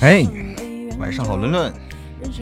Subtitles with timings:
[0.00, 0.26] 哎，
[0.98, 1.72] 晚上好，伦伦。
[2.20, 2.32] 晚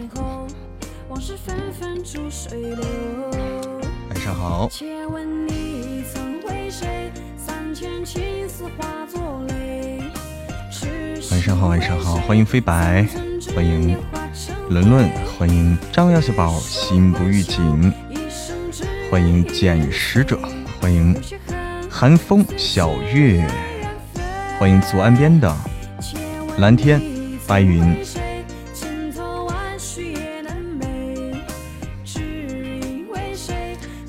[4.19, 4.69] 上好。
[11.31, 13.07] 晚上好，晚上好，欢迎飞白，
[13.55, 13.97] 欢迎
[14.69, 15.09] 伦伦，
[15.39, 17.93] 欢迎张瑶小宝，心不预警，
[19.11, 20.39] 欢迎捡拾者，
[20.80, 21.15] 欢迎
[22.01, 23.46] 寒风小月，
[24.59, 25.54] 欢迎左岸边的
[26.56, 26.98] 蓝天
[27.46, 27.95] 白云。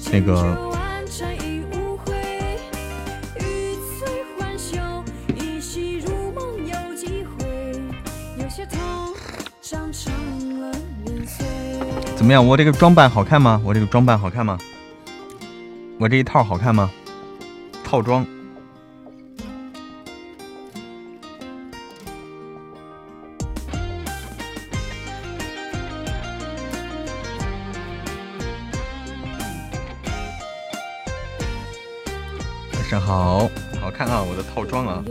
[0.10, 0.58] 那个，
[12.16, 12.48] 怎么样？
[12.48, 13.62] 我这个装扮好看吗？
[13.66, 14.58] 我这个装扮好看吗？
[16.00, 16.90] 我这一套好看吗？
[17.92, 18.26] 套装。
[32.72, 33.50] 晚上好，
[33.82, 34.24] 好看啊！
[34.24, 35.04] 我的套装啊。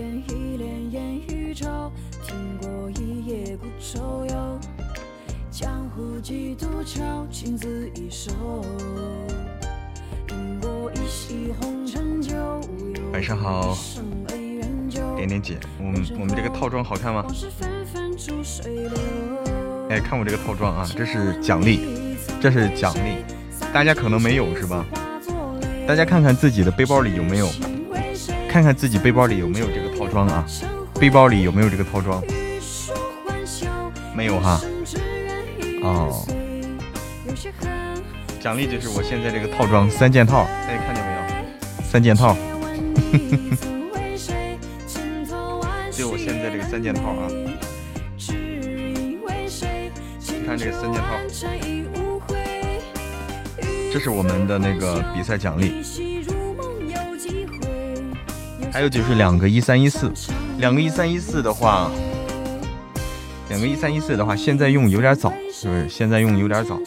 [15.82, 17.24] 我们我们这个套装好看吗？
[19.88, 21.80] 哎，看我这个套装啊，这是奖励，
[22.40, 23.24] 这是奖励，
[23.72, 24.84] 大家可能没有是吧？
[25.86, 27.48] 大家看看自己的背包里有没有。
[28.48, 30.44] 看看自己背包里有没有这个套装啊？
[31.00, 32.22] 背包里有没有这个套装？
[34.14, 34.60] 没有哈。
[35.82, 36.26] 哦。
[38.40, 41.20] 奖励就是我现在这个套装三件套，大家看见没有？
[41.84, 42.36] 三件套。
[46.32, 47.26] 现在这个三件套啊。
[50.28, 51.16] 你看这个三件套，
[53.92, 55.82] 这是我们的那个比赛奖励。
[58.72, 60.08] 还有就是两个一三一四，
[60.58, 61.90] 两个一三一四的话，
[63.48, 65.88] 两个一三一四的话，现在用有点早，是不是？
[65.88, 66.78] 现在用有点早。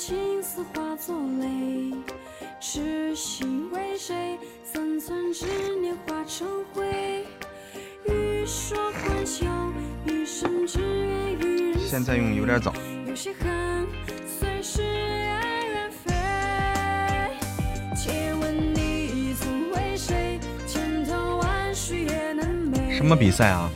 [23.16, 23.70] 比赛啊？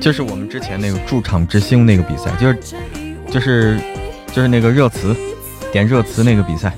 [0.00, 2.58] 就是我们之前那个驻场之星那个比赛，就是
[3.30, 3.80] 就是
[4.32, 5.16] 就是那个热词
[5.72, 6.72] 点热词那个比赛，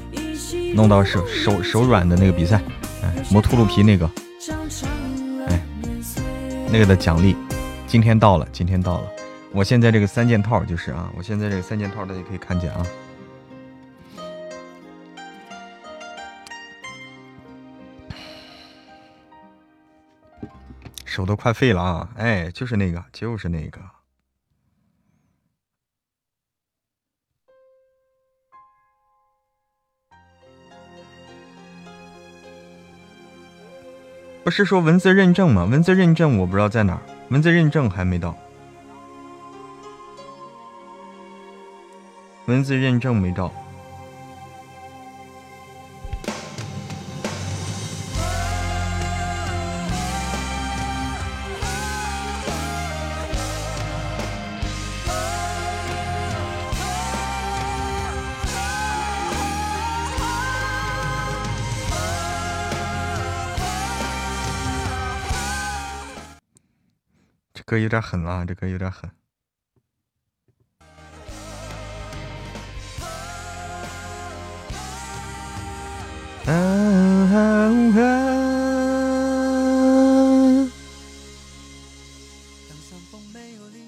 [0.75, 2.63] 弄到手手手软的那个比赛，
[3.03, 4.09] 哎，磨秃噜皮那个，
[5.49, 5.61] 哎，
[6.71, 7.37] 那个的奖励
[7.87, 9.09] 今天到了，今天到了。
[9.53, 12.87] 我现在这个三件套就是啊，我现在这个三件套大家可以看见啊。
[21.19, 22.09] 手都快废了啊！
[22.17, 23.81] 哎，就是那个，就是那个。
[34.45, 35.65] 不是说文字认证吗？
[35.65, 38.39] 文字认证我不知道在哪儿，文字认证还没到，
[42.47, 43.53] 文字认证没到。
[67.69, 69.11] 歌有点狠啊，这歌有点狠。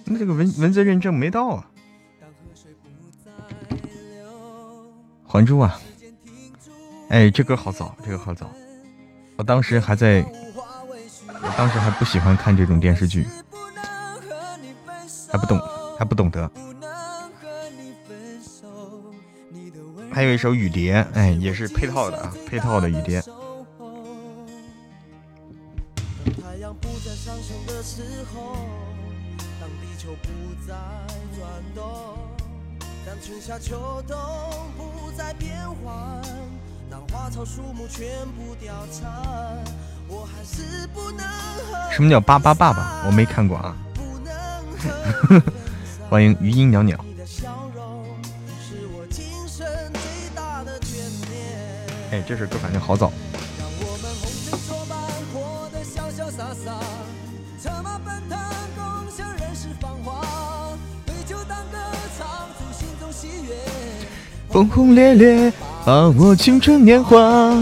[0.04, 1.66] 那这个文文字认证没到啊？
[5.26, 5.80] 还珠啊！
[7.08, 8.52] 哎，这歌好早，这个好早。
[9.36, 10.22] 我当时还在，
[11.26, 13.26] 我当时还不喜欢看这种电视剧。
[15.30, 15.60] 还不懂，
[15.98, 16.50] 还不懂得。
[20.12, 23.20] 还有一首《雨蝶》，哎，也是配套的啊，配套的《雨蝶》。
[41.92, 43.04] 什么叫巴巴爸爸？
[43.06, 43.76] 我没看过啊。
[46.08, 46.96] 欢迎余音袅袅。
[52.10, 53.12] 哎，这首歌反正好早。
[64.48, 65.52] 轰轰烈烈，
[65.84, 67.54] 把握青春年华。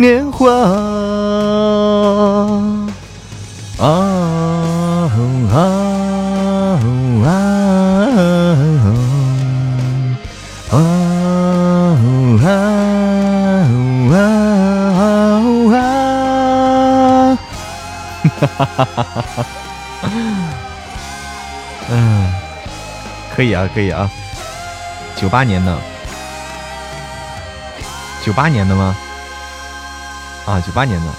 [0.00, 0.70] 年华啊
[3.80, 3.84] 啊
[5.52, 5.58] 啊
[10.70, 10.74] 啊！
[18.38, 19.44] 哈哈哈哈哈！
[21.90, 22.32] 嗯，
[23.34, 24.08] 可以啊，可以啊。
[25.16, 25.76] 九八年的，
[28.24, 28.96] 九八年的吗？
[30.48, 31.12] 啊，九八年的。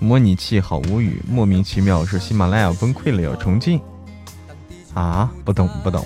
[0.00, 3.80] 模拟器好无语，莫名其妙是喜马拉雅崩溃了要重进。
[4.92, 6.04] 啊，不懂不懂，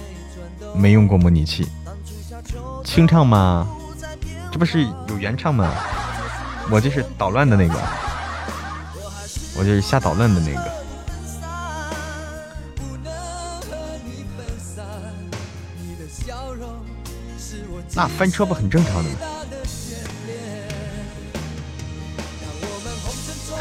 [0.76, 1.66] 没用过模拟器。
[2.84, 3.66] 清唱吗？
[4.52, 5.72] 这不是有原唱吗？
[6.70, 7.74] 我这是捣乱的那个。
[9.56, 10.70] 我就是瞎捣乱的那个。
[17.94, 19.16] 那翻车不很正常的吗？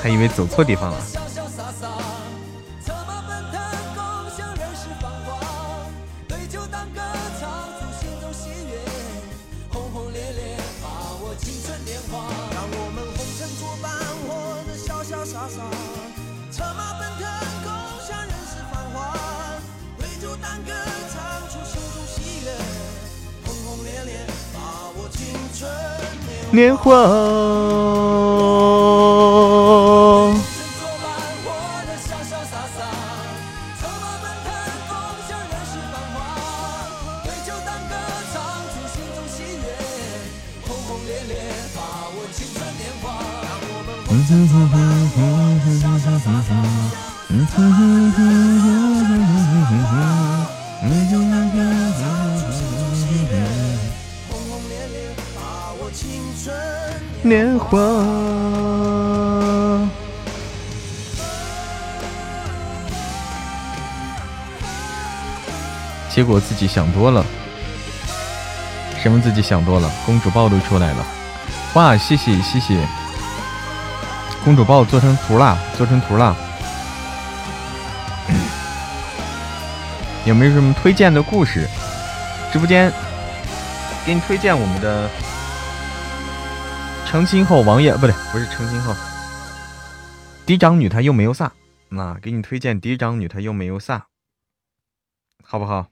[0.02, 0.98] 还以为走错地方了。
[26.52, 27.67] 年华。
[57.24, 57.80] 年华，
[66.10, 67.26] 结果自己想多了。
[69.02, 69.90] 什么自己想多了？
[70.06, 71.06] 公主暴露出来了，
[71.76, 71.96] 哇！
[71.96, 72.76] 谢谢谢谢，
[74.48, 76.34] 公主抱做成图了，做成图了。
[80.26, 81.68] 有没有什么推荐的故事？
[82.50, 82.90] 直播间
[84.06, 85.10] 给你推荐我们的。
[87.06, 88.96] 成亲后，王爷不对，不是成亲后，
[90.46, 91.52] 嫡长女她又没有啥，
[91.90, 94.06] 那给你推荐嫡长女她又没有啥，
[95.44, 95.88] 好不好？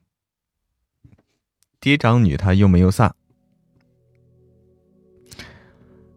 [1.81, 3.15] 嫡长女她又没有啥，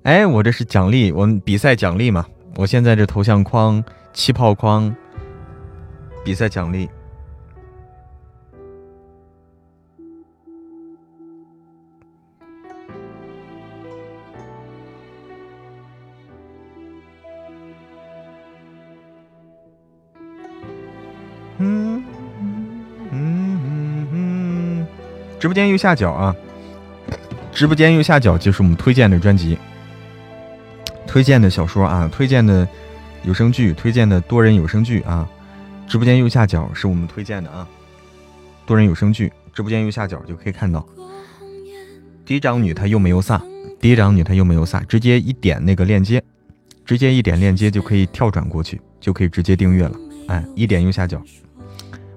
[0.04, 2.24] 哎，我这是奖励，我们比赛奖励嘛，
[2.56, 4.94] 我现在这头像框、气泡框，
[6.24, 6.88] 比赛奖励。
[21.60, 22.02] 嗯
[23.10, 24.86] 嗯嗯嗯
[25.38, 26.34] 直播间右下角啊，
[27.52, 29.58] 直播间右下角就是我们推荐的专辑、
[31.18, 32.66] 推荐的小说啊、推荐的
[33.25, 35.28] 有声剧、推荐的多人有声剧啊。
[35.88, 37.66] 直播间右下角是我们推荐的啊，
[38.64, 39.32] 多人有声剧。
[39.52, 40.87] 直播间右下角就可以看到。
[42.25, 43.42] 嫡长女她又没有撒，
[43.80, 46.22] 嫡长女她又没有撒，直接一点那个链接，
[46.84, 49.98] 直接一点链接就可以跳转过去，就可以直接订阅了。
[50.28, 51.20] 哎，一点右下角，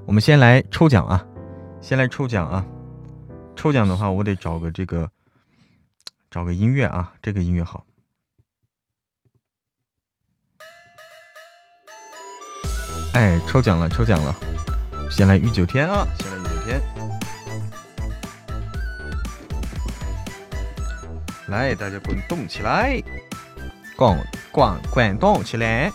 [0.05, 1.25] 我们先来抽奖啊，
[1.81, 2.63] 先来抽奖啊。
[3.55, 5.10] 抽奖的话，我得找个这个，
[6.29, 7.84] 找个音乐啊，这个音乐好。
[13.13, 14.34] 哎，抽奖了，抽奖了！
[15.10, 16.82] 先来御九天啊，先来御九天。
[21.48, 23.03] 来，大家滚动起来，
[23.98, 24.18] 滚
[24.51, 25.91] 滚滚动起来。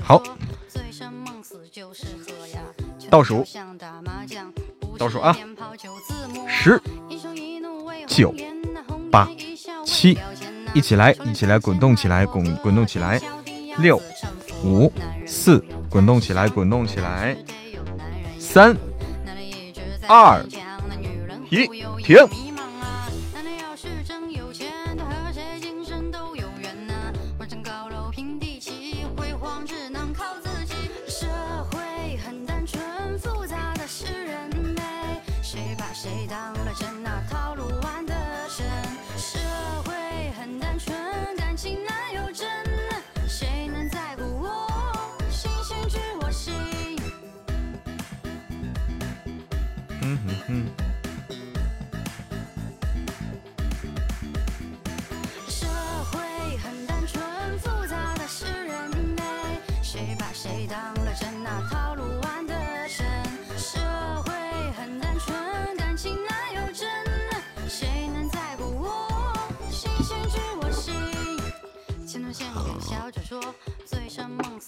[0.00, 0.22] 好，
[3.10, 3.44] 倒数，
[4.98, 5.36] 倒数啊，
[6.48, 6.80] 十、
[8.06, 8.34] 九、
[9.10, 9.28] 八、
[9.84, 10.18] 七，
[10.74, 13.20] 一起来，一起来滚动起来，滚滚动起来，
[13.78, 14.00] 六、
[14.64, 14.92] 五、
[15.26, 17.36] 四，滚动起来，滚动起来，
[18.38, 18.76] 三、
[20.08, 20.42] 二、
[21.50, 21.66] 一，
[22.02, 22.16] 停。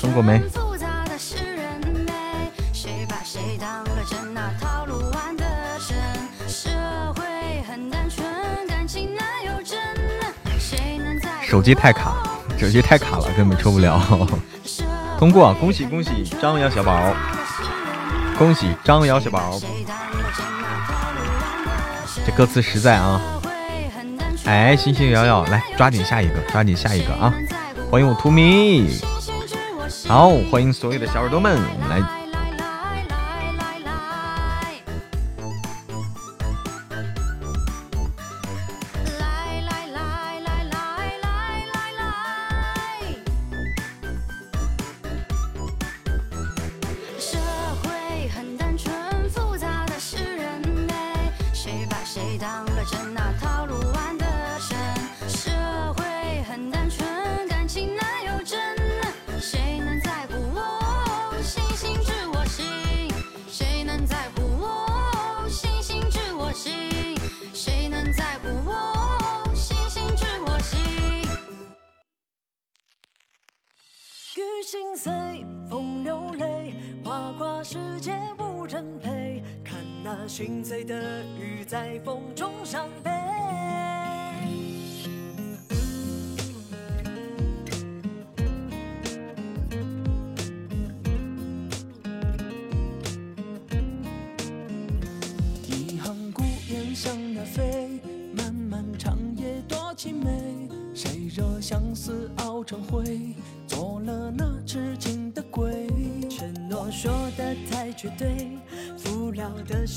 [0.00, 0.40] 通过没？
[11.42, 12.14] 手机太卡，
[12.58, 14.00] 手机太卡了，根本抽不了。
[15.18, 17.14] 通过，恭喜恭喜张瑶小宝，
[18.36, 19.58] 恭喜张瑶小宝。
[22.26, 23.20] 这歌词实在啊！
[24.44, 27.32] 哎，星星瑶瑶，来抓紧下一个，抓紧下一个啊！
[27.90, 29.00] 欢迎我图迷，
[30.08, 32.17] 好，欢迎所有的小耳朵们我们来。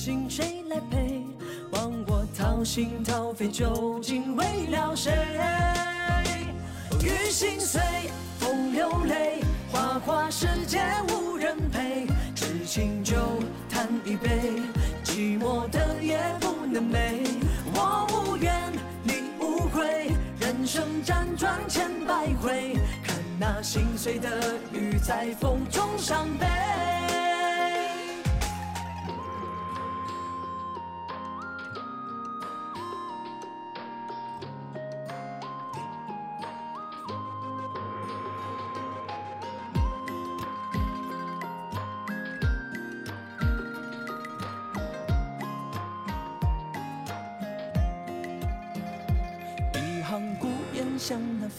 [0.04, 1.22] 心谁来陪？
[1.74, 5.14] 忘我掏心掏肺，究竟为了谁？
[7.04, 7.80] 雨心碎，
[8.40, 9.42] 风流泪，
[9.72, 12.08] 花花世界无人陪。
[12.34, 13.16] 痴情酒，
[13.70, 14.64] 贪一杯，
[15.04, 17.22] 寂寞的夜不能寐。
[17.76, 22.76] 我无怨，你无悔，人生辗转千百回。
[23.04, 26.71] 看那心碎的雨，在风中伤悲。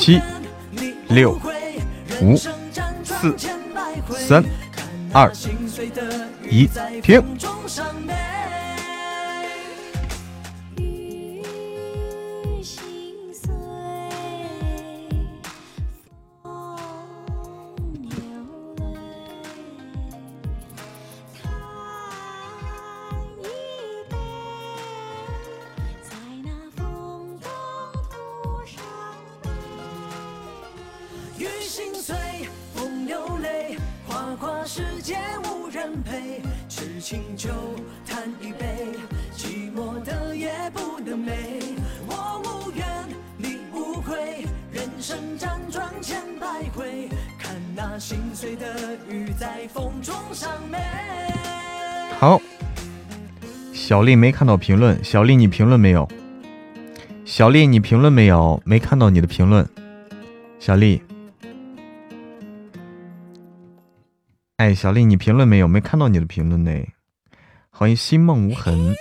[0.00, 0.18] 七、
[1.08, 1.38] 六。
[2.22, 2.34] 五、
[3.04, 3.36] 四、
[4.08, 4.42] 三、
[5.12, 5.30] 二、
[6.48, 6.66] 一，
[7.02, 7.22] 停。
[54.10, 56.08] 丽没看到评论，小丽你评论没有？
[57.24, 58.60] 小丽你评论没有？
[58.66, 59.64] 没看到你的评论，
[60.58, 61.00] 小丽。
[64.56, 65.68] 哎，小丽你评论没有？
[65.68, 66.72] 没看到你的评论呢。
[67.70, 68.92] 欢迎心梦无痕。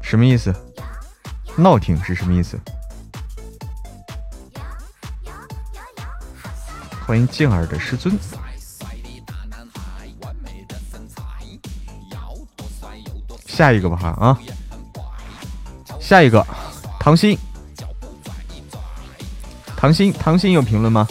[0.00, 0.54] 什么意思？
[1.56, 2.56] 闹挺是什么意思？
[7.08, 8.18] 欢迎静儿的师尊。
[13.46, 14.38] 下一个吧哈啊！
[15.98, 16.46] 下一个，
[17.00, 17.38] 唐鑫，
[19.74, 21.08] 唐鑫，唐鑫有评论吗？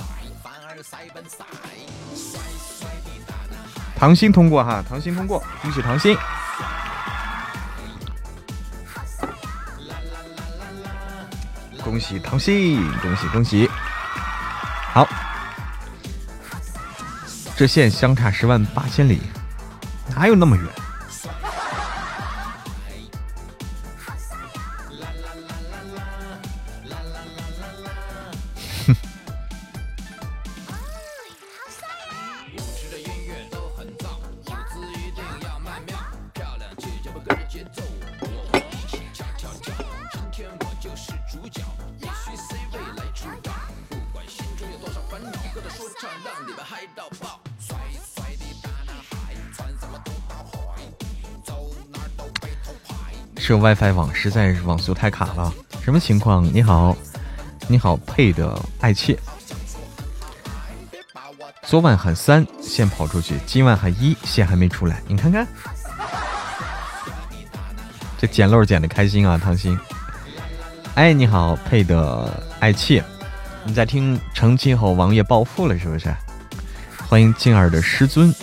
[3.96, 6.16] 唐鑫通过哈，唐鑫通过，恭喜唐鑫。
[11.84, 13.68] 恭喜唐鑫，恭喜恭喜！
[14.94, 15.08] 好，
[17.58, 19.20] 这线相差十万八千里，
[20.16, 20.66] 哪有那么远？
[53.48, 56.44] 这 WiFi 网实在是网速太卡了，什么情况？
[56.44, 56.94] 你好，
[57.70, 59.18] 你好，配的爱妾。
[61.64, 65.02] 昨晚喊三，线跑出去；今晚喊一，线还没出来。
[65.08, 65.48] 你看看，
[68.18, 69.80] 这捡漏捡的开心啊，唐鑫。
[70.96, 73.02] 哎，你好，配的爱妾，
[73.64, 76.14] 你在听成亲后王爷暴富了是不是？
[77.08, 78.36] 欢迎静儿的师尊，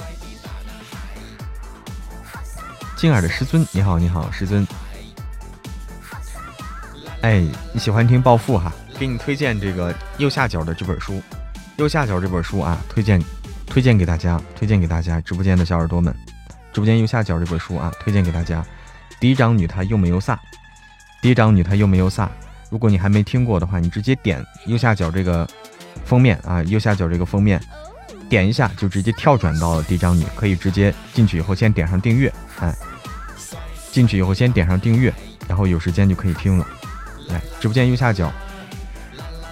[2.97, 4.67] 静儿的师尊，你好，你好，师尊。
[7.25, 8.71] 哎，你喜欢听暴富哈？
[8.99, 11.23] 给你推荐这个右下角的这本书，
[11.77, 13.19] 右下角这本书啊，推荐
[13.65, 16.15] 推荐给大家，推荐给大家直播间的小耳朵们，
[16.71, 18.63] 直播间右下角这本书啊，推荐给大家。
[19.19, 20.37] 嫡长女她又美又飒，
[21.23, 22.29] 嫡长女她又美又飒。
[22.69, 25.49] 如果你还没听过的话，你直接点右下角这个
[26.05, 27.59] 封面啊，右下角这个封面，
[28.29, 32.71] 点一下就直接跳转到了嫡长女，可以直接进去以后先点上订阅，哎，
[33.91, 35.11] 进去以后先点上订阅，
[35.49, 36.67] 然后有时间就可以听了。
[37.29, 38.33] 来，直播间右下角，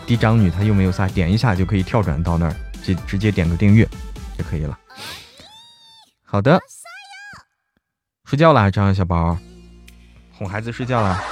[0.07, 3.89] 嫡长女她又没有撒，点一下就可以跳转到那儿，直直接点个订阅
[4.37, 4.79] 就可以了。
[6.25, 6.59] 好的，
[8.25, 9.37] 睡觉了，张小宝，
[10.33, 11.23] 哄孩子睡觉了，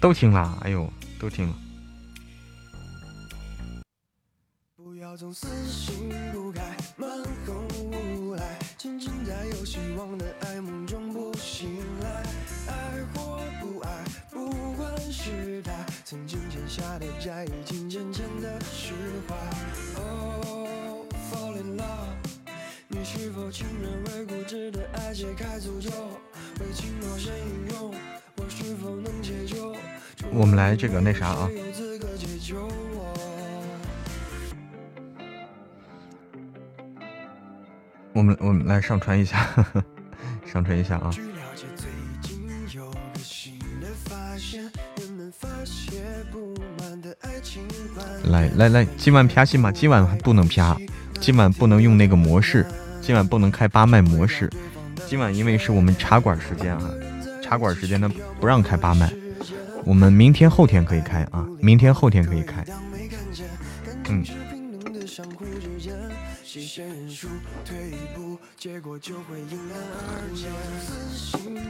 [0.00, 1.54] 都听了，哎呦，都听了。
[4.76, 6.76] 不要总死心不改，
[9.66, 12.22] 希望的爱梦中不醒来，
[12.68, 15.72] 爱或不爱，不管是他
[16.04, 18.92] 曾经欠下的债，已经渐渐的释
[19.26, 19.34] 怀。
[20.00, 22.14] Oh, fall in love，
[22.86, 25.90] 你是否情愿为固执的爱解开诅咒？
[26.60, 27.92] 为情若谁引用，
[28.36, 29.74] 我是否能解救？
[30.32, 31.50] 我们来这个那啥啊。
[38.16, 39.46] 我们我们来上传一下，
[40.50, 41.10] 上传一下啊！
[48.30, 49.70] 来来来，今晚啪戏吗？
[49.70, 50.74] 今晚不能啪，
[51.20, 52.66] 今晚不能用那个模式，
[53.02, 54.50] 今晚不能开八麦模式。
[55.06, 56.90] 今晚因为是我们茶馆时间啊，
[57.42, 59.12] 茶馆时间呢不让开八麦。
[59.84, 62.64] 我们明天后天可以开啊，明天后天可以开。
[64.08, 64.24] 嗯。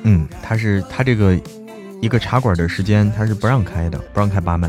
[0.02, 1.40] 嗯，他是他这个
[2.02, 4.68] 一个茶馆的时间，他是不让开的，不让开八麦。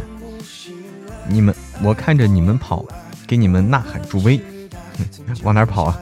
[1.28, 2.86] 你们，我看着你们跑，
[3.28, 4.39] 给你们呐喊助威，
[5.43, 6.00] 往哪跑啊？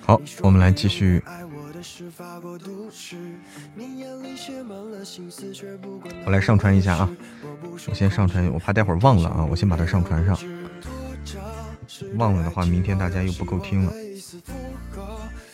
[0.00, 1.22] 好，我们来继续。
[6.24, 7.08] 我来上传一下啊！
[7.88, 9.44] 我先上传，我怕待会儿忘了啊！
[9.44, 10.36] 我先把它上传上。
[12.16, 13.92] 忘了的话，明天大家又不够听了。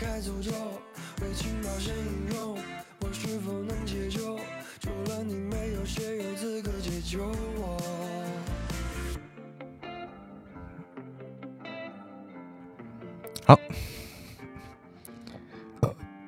[0.00, 0.50] 开走就，
[1.20, 2.56] 为情报献英雄，
[3.00, 4.34] 我是否能解救？
[4.80, 7.76] 除了你，没有谁有资格解救我
[13.44, 13.60] 好，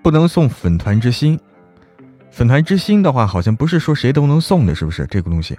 [0.02, 1.40] 不能送粉团之心。
[2.30, 5.58] 粉团之心的话，好像不是说谁都能送的，是不是这个东西？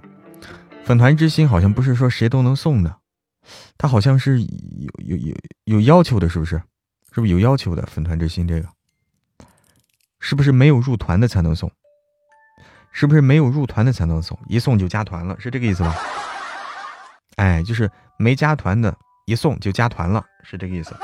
[0.83, 2.95] 粉团之心好像不是说谁都能送的，
[3.75, 4.47] 它好像是有
[5.03, 6.61] 有有有要求的，是不是？
[7.13, 7.83] 是不是有要求的？
[7.83, 8.67] 粉团之心这个，
[10.19, 11.71] 是不是没有入团的才能送？
[12.91, 14.37] 是不是没有入团的才能送？
[14.47, 15.95] 一送就加团了，是这个意思吧？
[17.35, 18.95] 哎，就是没加团的，
[19.25, 20.95] 一送就加团了，是这个意思。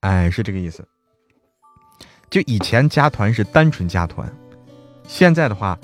[0.00, 0.86] 哎，是这个意思。
[2.28, 4.30] 就以前加团是单纯加团，
[5.06, 5.78] 现在的话，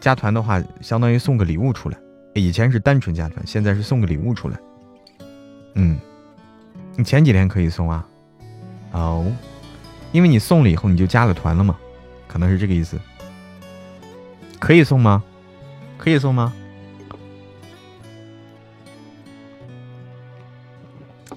[0.00, 1.98] 加团的话相当于送个礼物出来。
[2.34, 4.58] 以前是单纯加团，现在是送个礼物出来。
[5.74, 6.00] 嗯，
[6.96, 8.06] 你前几天可以送啊？
[8.92, 9.26] 哦，
[10.12, 11.78] 因为你送了以后你就加了团了嘛，
[12.26, 12.98] 可能是这个意思。
[14.58, 15.22] 可以送吗？
[15.96, 16.52] 可以送吗？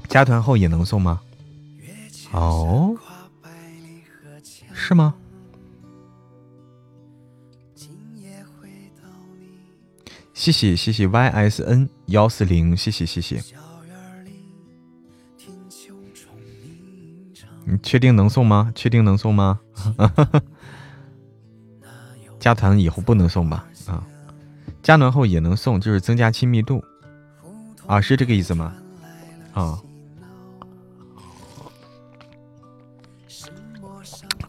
[0.09, 1.21] 加团后也能送吗？
[2.31, 2.95] 哦，
[4.73, 5.13] 是吗？
[10.33, 13.41] 谢谢谢谢 Y S N 幺四零，谢谢谢谢。
[17.65, 18.71] 你确定能送吗？
[18.75, 19.59] 确定能送吗？
[22.39, 23.65] 加团以后不能送吧？
[23.87, 24.03] 啊，
[24.81, 26.83] 加团后也能送，就是增加亲密度
[27.87, 28.73] 啊，是这个意思吗？
[29.53, 29.79] 啊。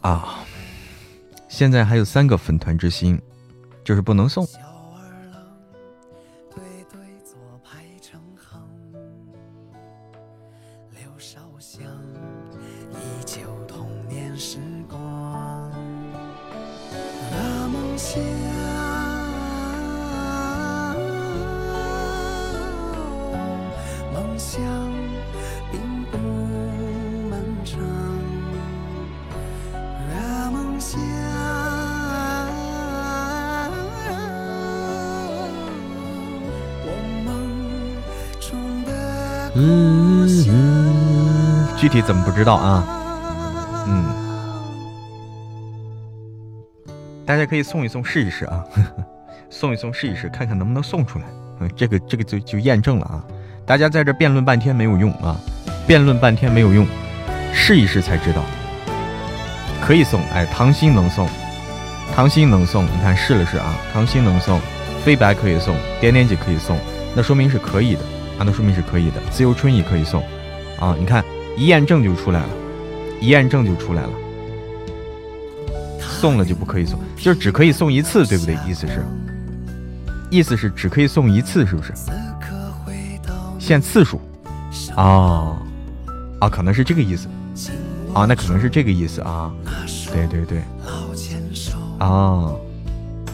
[0.00, 0.40] 啊，
[1.48, 3.18] 现在还有三个粉团之心，
[3.85, 4.46] 就是不能送。
[39.57, 40.28] 嗯，
[41.76, 42.85] 具体怎么不知道啊？
[43.87, 44.04] 嗯，
[47.24, 48.64] 大家可以送一送试一试啊，
[49.48, 51.24] 送一送试一试，看看能不能送出来。
[51.61, 53.24] 嗯，这个这个就就验证了啊。
[53.66, 55.37] 大家在这辩论半天没有用啊，
[55.87, 56.87] 辩论半天没有用，
[57.53, 58.42] 试一试才知道。
[59.81, 61.29] 可以送，哎，唐心能送，
[62.14, 64.61] 唐心能送，你看试了试啊，唐心能送，
[65.05, 66.79] 飞白可以送，点点姐可以送，
[67.14, 68.00] 那说明是可以的
[68.38, 69.20] 啊，那说明是可以的。
[69.31, 70.22] 自由春也可以送
[70.79, 71.24] 啊，你看。
[71.57, 72.48] 一验证就出来了，
[73.20, 74.11] 一验证就出来了，
[76.00, 78.57] 送了就不可以送，就是只可以送一次，对不对？
[78.66, 79.05] 意思是，
[80.31, 81.92] 意思是只可以送一次，是不是？
[83.64, 84.20] 限次数，
[84.94, 85.57] 啊
[86.38, 87.29] 啊，可能是这个意思，
[88.12, 89.50] 啊，那可能是这个意思啊，
[90.12, 90.59] 对对对，
[91.98, 92.53] 啊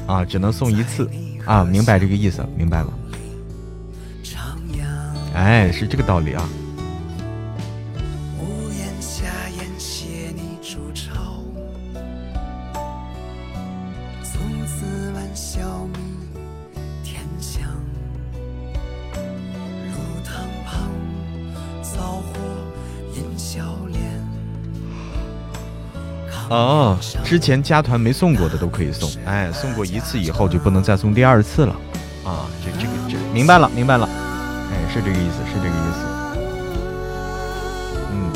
[0.06, 1.10] 啊，只能送一次，
[1.44, 2.92] 啊，明白这个意思，明白了，
[5.34, 6.48] 哎，是这个道理啊。
[27.30, 31.72] 之前加团没送过的都可以送，哎，送过一次以后就不能再送第二次了，
[32.24, 34.08] 啊，这这个这明白了明白了，
[34.72, 36.00] 哎，是这个意思是这个意思，
[38.10, 38.32] 嗯。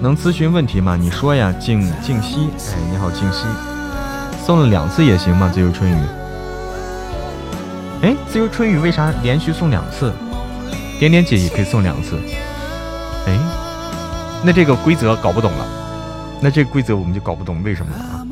[0.00, 0.96] 能咨询问题吗？
[0.98, 3.44] 你说呀，静静熙，哎，你好静熙，
[4.46, 5.50] 送了两次也行吗？
[5.52, 5.94] 自由春雨，
[8.00, 10.10] 哎，自由春雨为啥连续送两次？
[10.98, 12.18] 点点姐也可以送两次。
[14.44, 15.66] 那这个规则搞不懂了，
[16.40, 18.24] 那这个规则我们就搞不懂为什么了啊？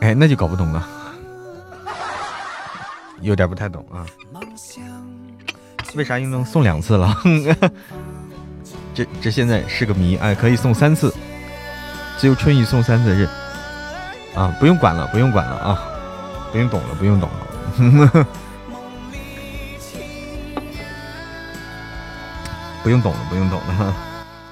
[0.00, 0.86] 哎，那就搞不懂了，
[3.20, 4.06] 有点不太懂啊。
[5.94, 7.14] 为啥又能送两次了？
[8.94, 10.16] 这这现在是个谜。
[10.16, 11.12] 哎，可以送三次，
[12.18, 13.28] 只有春雨送三次是
[14.34, 15.82] 啊，不用管了，不用管了啊，
[16.50, 18.26] 不用懂了，不用懂了。
[22.82, 23.94] 不用懂了，不用懂了，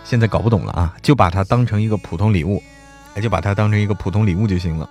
[0.05, 0.95] 现在搞不懂了啊！
[1.03, 2.63] 就把它当成一个普通礼物，
[3.15, 4.89] 哎，就把它当成一个普通礼物就行了，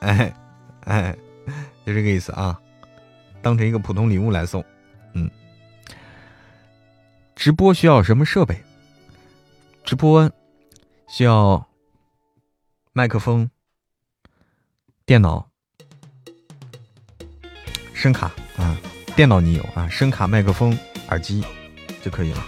[0.00, 0.32] 哎，
[0.84, 1.14] 哎，
[1.84, 2.58] 就这个意思啊，
[3.42, 4.64] 当成一个普通礼物来送，
[5.12, 5.30] 嗯。
[7.34, 8.58] 直播需要什么设备？
[9.84, 10.30] 直播
[11.08, 11.68] 需要
[12.94, 13.50] 麦克风、
[15.04, 15.46] 电脑、
[17.92, 18.76] 声卡啊，
[19.14, 20.76] 电脑你有啊，声卡、麦克风、
[21.08, 21.44] 耳机。
[22.02, 22.46] 就可以了。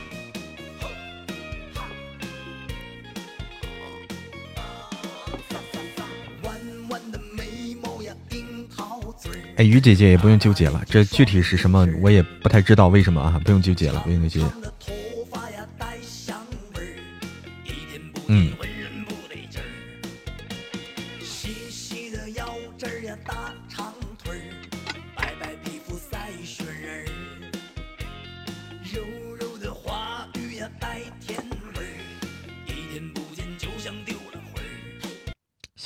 [9.57, 13.41] 哎，鱼姐姐也不用纠结了，这具体是什么我也不太知道，为什么啊？
[13.45, 14.47] 不用纠结了，不用纠结。
[18.29, 18.53] 嗯。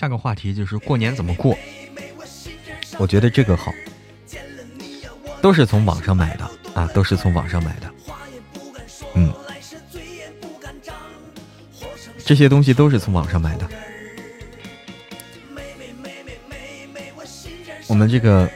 [0.02, 1.56] 下个话题就是过年怎么过？
[2.98, 3.72] 我觉得这个好，
[5.40, 7.88] 都是从网上买的啊，都是从网上买的。
[9.14, 9.32] 嗯，
[12.18, 13.68] 这些东西都是从网上买的。
[17.86, 18.50] 我们这个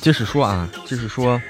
[0.00, 1.42] 就是说啊，就是说，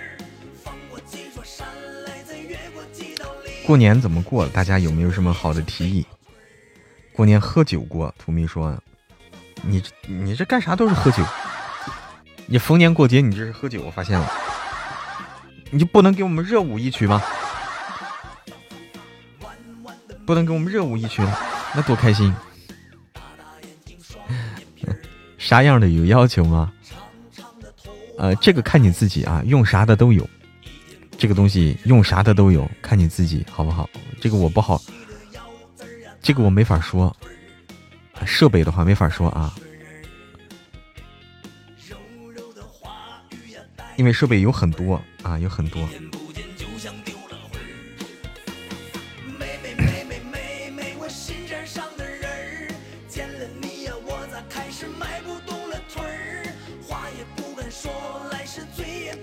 [3.66, 4.46] 过年怎么过？
[4.46, 6.07] 大家有没有什么好的提议？
[7.20, 8.74] 过年喝酒过，图米说
[9.61, 11.22] ：“你你这干啥都是喝酒，
[12.46, 14.26] 你逢年过节你这是喝酒，我发现了，
[15.70, 17.22] 你就不能给我们热舞一曲吗？
[20.24, 21.20] 不能给我们热舞一曲，
[21.74, 22.35] 那多开心！
[25.37, 26.72] 啥样的有要求吗？
[28.16, 30.26] 呃，这个看你自己啊，用啥的都有，
[31.18, 33.87] 这个东西用啥的都有，看你自己好不好？
[34.22, 34.80] 这个我不好。”
[36.31, 37.12] 这个我没法说，
[38.25, 39.53] 设备的话没法说啊，
[43.97, 45.88] 因为设备有很多啊，有很多。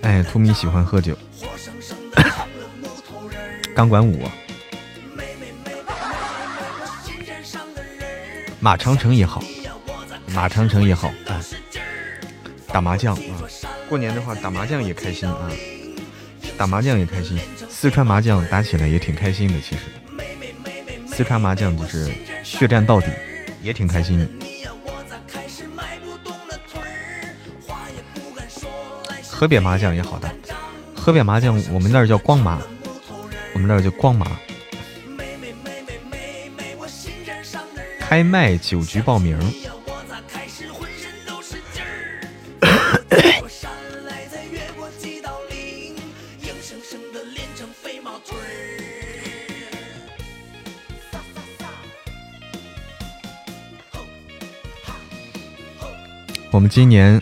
[0.02, 1.16] 哎，图米喜欢喝酒，
[3.74, 4.28] 钢管舞。
[8.60, 9.42] 马长城也好，
[10.34, 11.40] 马长城也好，啊，
[12.72, 13.38] 打麻将啊，
[13.88, 15.50] 过年的话打麻将也开心啊，
[16.56, 17.38] 打麻将也开心，
[17.70, 19.82] 四川麻将打起来也挺开心的，其实，
[21.06, 22.10] 四川麻将就是
[22.42, 23.06] 血战到底，
[23.62, 24.26] 也挺开心的。
[29.30, 30.28] 河北麻将也好的，
[30.96, 32.60] 河北麻将我们那儿叫光麻，
[33.54, 34.26] 我们那儿叫光麻。
[38.08, 39.38] 开麦酒局报名。
[56.50, 57.20] 我们今年，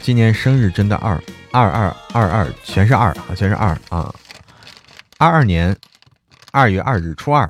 [0.00, 4.12] 今年生日真的二二二二二，全是二啊，全是二啊！
[5.18, 5.74] 二二年
[6.50, 7.48] 二月二日初二，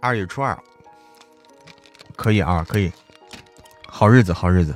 [0.00, 0.58] 二月初二。
[2.16, 2.90] 可以啊，可以，
[3.86, 4.74] 好日子，好日子。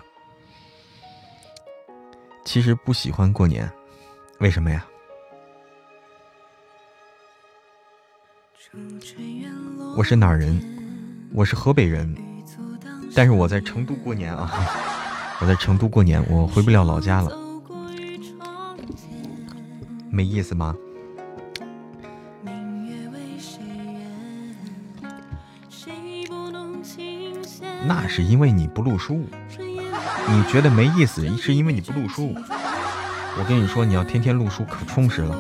[2.45, 3.69] 其实不喜欢过年，
[4.39, 4.85] 为什么呀？
[9.97, 10.61] 我是哪儿人？
[11.33, 12.15] 我是河北人，
[13.15, 14.51] 但是我在成都过年啊！
[15.41, 17.37] 我在成都过年，我回不了老家了，
[20.11, 20.77] 没意思吗？
[27.87, 29.25] 那是因为你不录书，
[30.29, 32.35] 你觉得没意思，是因为你不录书。
[33.39, 35.37] 我跟你说，你要天天录书，可充实了，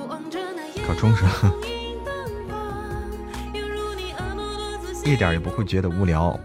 [0.87, 1.55] 可充实了，
[5.05, 6.38] 一点也不会觉得无聊。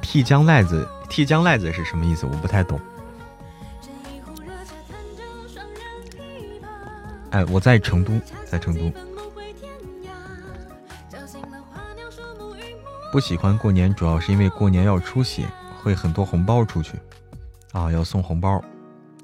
[0.00, 2.26] 剃江赖子，剃江赖子是什么意思？
[2.26, 2.80] 我不太懂。
[7.30, 8.12] 哎，我在成都，
[8.44, 8.92] 在成都。
[13.12, 15.46] 不喜欢过年，主要是因为过年要出血，
[15.82, 16.98] 会很多红包出去，
[17.72, 18.58] 啊，要送红包，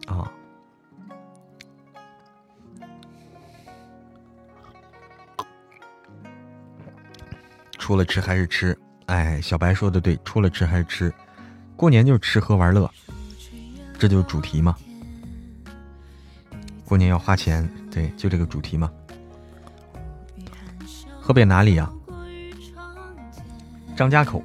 [0.07, 0.31] 啊。
[7.79, 11.11] 除了吃还是吃，哎，小白说的对，除了吃还是吃，
[11.75, 12.91] 过年就是吃喝玩乐，
[13.99, 14.77] 这就是主题嘛。
[16.85, 18.93] 过年要花钱，对，就这个主题嘛。
[21.19, 21.91] 河北哪里呀？
[23.99, 24.41] 张家口，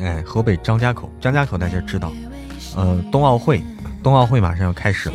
[0.00, 2.12] 哎，河北张家口，张家口大家知道，
[2.74, 3.62] 呃，冬奥会，
[4.02, 5.14] 冬奥会马上要开始了，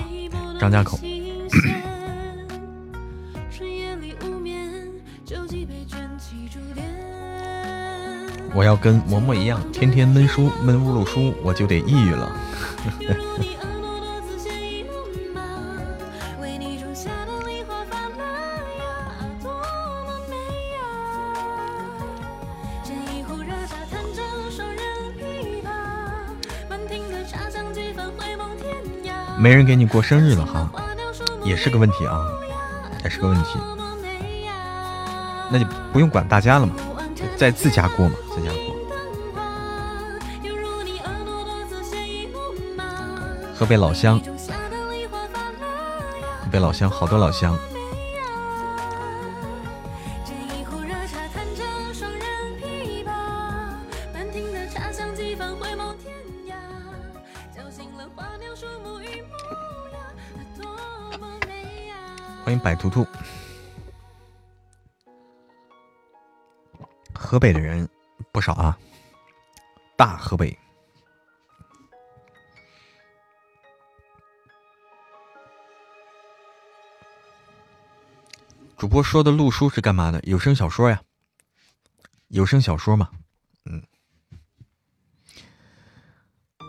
[0.58, 0.98] 张家口。
[8.56, 12.32] 我要跟嬷嬷一样，天天闷书闷屋录书，我就得抑郁了。
[29.48, 30.70] 没人给你过生日了哈，
[31.42, 32.28] 也是个问题啊，
[33.02, 33.58] 也是个问题。
[35.50, 36.74] 那就不用管大家了嘛，
[37.38, 38.76] 在自家过嘛，自家过。
[43.56, 44.26] 河北老乡，河
[46.52, 47.58] 北老乡，好多老乡。
[62.58, 63.06] 迎百图图，
[67.14, 67.88] 河北的人
[68.32, 68.76] 不少啊，
[69.96, 70.58] 大河北。
[78.76, 80.20] 主播说的录书是干嘛的？
[80.24, 81.00] 有声小说呀，
[82.30, 83.12] 有声小说嘛，
[83.66, 83.84] 嗯。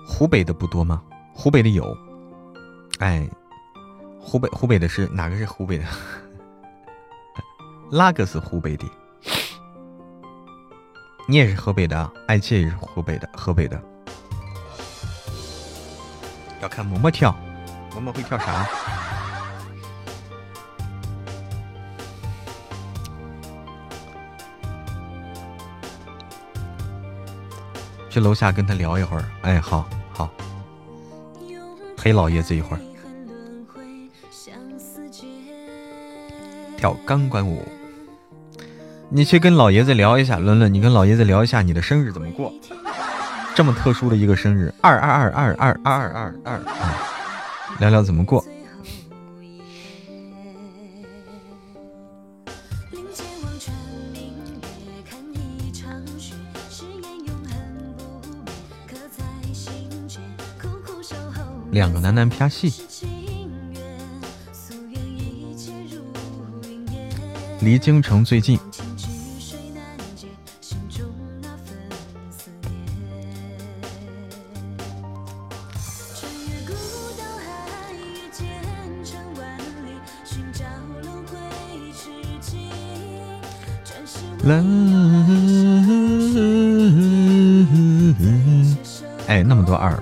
[0.07, 1.03] 湖北的不多吗？
[1.35, 1.96] 湖北的有，
[2.98, 3.27] 哎。
[4.29, 5.85] 湖北湖北的是哪个是湖北的？
[7.91, 8.85] 那个是湖北的，
[11.27, 13.83] 你也是河北的，爱妾也是湖北的，河北的。
[16.61, 17.35] 要看嬷嬷跳，
[17.91, 18.69] 嬷嬷会跳啥？
[28.11, 29.25] 去楼下跟他聊一会儿。
[29.41, 30.29] 哎，好好，
[31.97, 32.88] 陪老爷子一会儿。
[36.79, 37.61] 跳钢管舞，
[39.11, 42.55] 你去跟老爷子聊一下，伦伦，你跟老爷子聊一下你的生日怎么过？
[43.53, 46.61] 这么特殊的一个生日，二二二二二二二二二，
[47.81, 48.45] 聊聊怎么过？
[61.72, 62.72] 两个男男拍戏。
[67.61, 68.59] 离京城最近。
[89.27, 89.93] 哎，那么多二。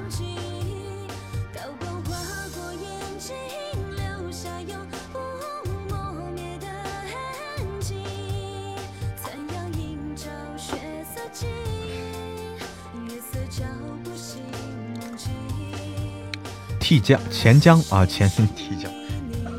[16.97, 18.27] 替江钱江啊，钱
[18.57, 18.91] 替江，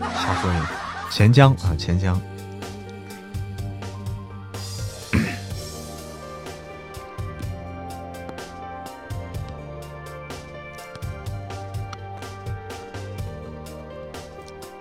[0.01, 0.59] 瞎说你，
[1.11, 2.19] 钱江啊，钱江。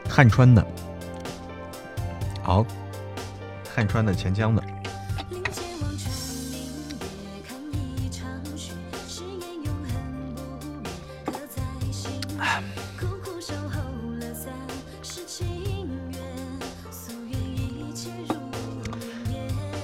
[0.08, 0.66] 汉川的，
[2.42, 2.64] 好，
[3.74, 4.65] 汉川的钱江的。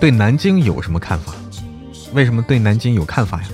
[0.02, 1.32] 对南京有什么看法？
[2.12, 3.48] 为什么对南京有看法呀？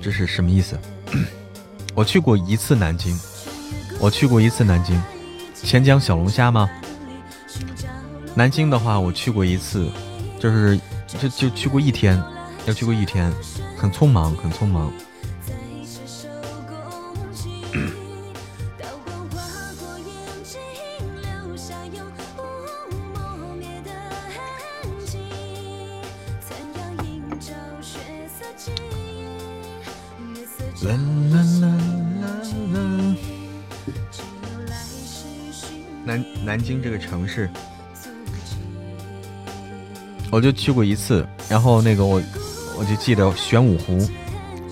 [0.00, 0.78] 这是什么意思？
[1.94, 3.14] 我去过一次南京，
[4.00, 4.98] 我去过一次南京，
[5.62, 6.70] 钱江小龙虾吗？
[8.34, 9.90] 南京的话，我去过一次，
[10.38, 12.18] 就是就就去过一天，
[12.64, 13.30] 要去过一天，
[13.76, 14.90] 很匆忙，很匆忙。
[36.82, 37.48] 这个城市，
[40.30, 41.26] 我就去过一次。
[41.48, 42.20] 然后那个我，
[42.78, 43.98] 我就记得玄武湖，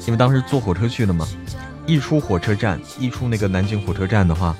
[0.06, 1.26] 因为当时坐火车去的嘛。
[1.86, 4.54] 一出火车站，一出那个南京火车站的话，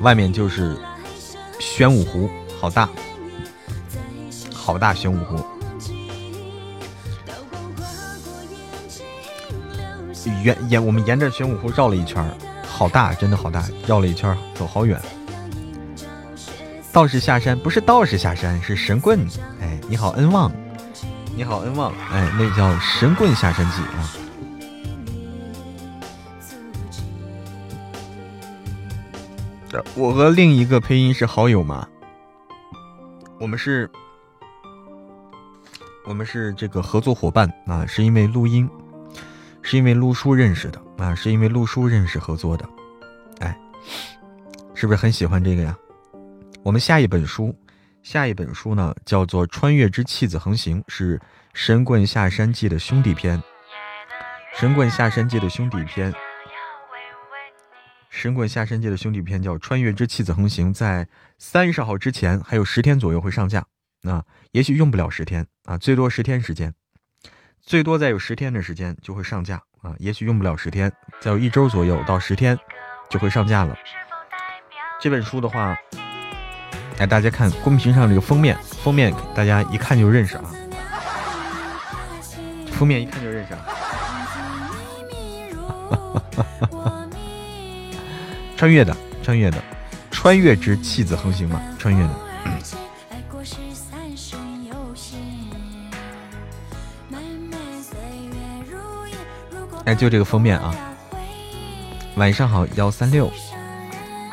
[0.00, 0.76] 外面就是
[1.58, 2.28] 玄武湖，
[2.60, 2.88] 好大，
[4.52, 5.44] 好大玄武湖。
[10.44, 12.22] 沿沿我们沿着玄武湖绕了一圈
[12.66, 15.00] 好大，真的好大，绕了一圈走好远。
[16.98, 19.24] 道士下山不是道士下山，是神棍。
[19.60, 20.50] 哎，你好恩旺，
[21.36, 21.94] 你好恩旺。
[22.10, 23.80] 哎，那叫神棍下山记
[29.72, 29.78] 啊。
[29.94, 31.86] 我和另一个配音是好友吗？
[33.38, 33.88] 我们是，
[36.04, 38.68] 我们是这个合作伙伴啊，是因为录音。
[39.62, 42.68] 是因为陆叔认识的啊，是因为陆叔认识合作的，
[43.38, 43.56] 哎，
[44.74, 45.78] 是不是很喜欢这个呀？
[46.64, 47.56] 我们下一本书，
[48.02, 51.16] 下一本书呢叫做《穿越之弃子横行》，是
[51.54, 53.38] 《神棍下山记》的兄弟篇，
[54.52, 56.12] 《神棍下山记》的兄弟篇，
[58.10, 63.64] 《神棍下山记》的兄弟篇叫《穿越之弃子横行》，在三十号之前还有十天左右会上架，
[64.02, 66.74] 啊，也许用不了十天啊，最多十天时间。
[67.60, 72.58] 最多再有十天的时间就会上架啊，也许用不了十天，再有一周左右到十天
[73.08, 73.76] 就会上架了。
[75.00, 75.76] 这本书的话，
[76.98, 80.44] 来大家看公屏上这个封面，封面大家一看就认识啊，
[82.72, 83.60] 封面一看就认识啊。
[88.56, 89.62] 穿越的，穿越的，
[90.10, 92.10] 穿越之弃子横行嘛，穿越的。
[99.84, 100.74] 哎，就这个封面啊！
[102.16, 103.32] 晚上好，幺三六。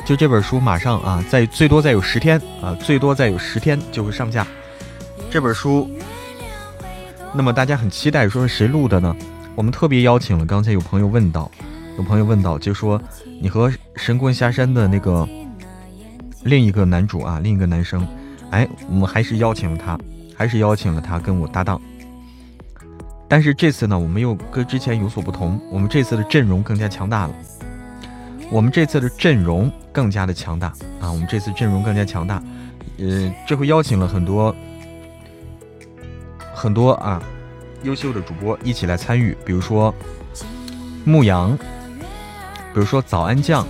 [0.06, 4.46] 就这本书马上啊，再最多再有十天啊，最多再有十天就会上架。
[5.28, 5.90] 这本书，
[7.34, 9.14] 那么大家很期待，说是谁录的呢？
[9.56, 10.46] 我们特别邀请了。
[10.46, 11.50] 刚才有朋友问到，
[11.98, 13.02] 有朋友问到，就说
[13.40, 15.28] 你和神棍下山的那个
[16.44, 18.06] 另一个男主啊，另一个男生，
[18.50, 19.98] 哎，我们还是邀请了他，
[20.36, 21.80] 还是邀请了他跟我搭档。
[23.26, 27.34] 但是这次呢，我们又跟之前有所不同，我们这次的阵容更加强大了。
[28.50, 30.68] 我们这次的阵容更加的强大
[31.00, 31.10] 啊！
[31.10, 32.42] 我们这次阵容更加强大，
[32.98, 34.54] 呃，这回邀请了很多
[36.54, 37.20] 很多啊
[37.82, 39.94] 优秀的主播一起来参与，比如说
[41.04, 41.56] 牧羊，
[42.72, 43.66] 比如说早安酱，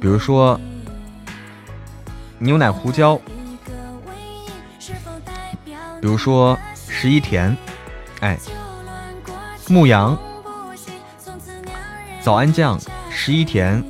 [0.00, 0.60] 比如说
[2.38, 3.16] 牛奶胡椒，
[6.00, 6.58] 比如说
[6.88, 7.56] 十一甜。
[8.20, 8.38] 哎，
[9.68, 10.16] 牧羊、
[12.20, 12.78] 早安酱、
[13.14, 13.84] 十一甜、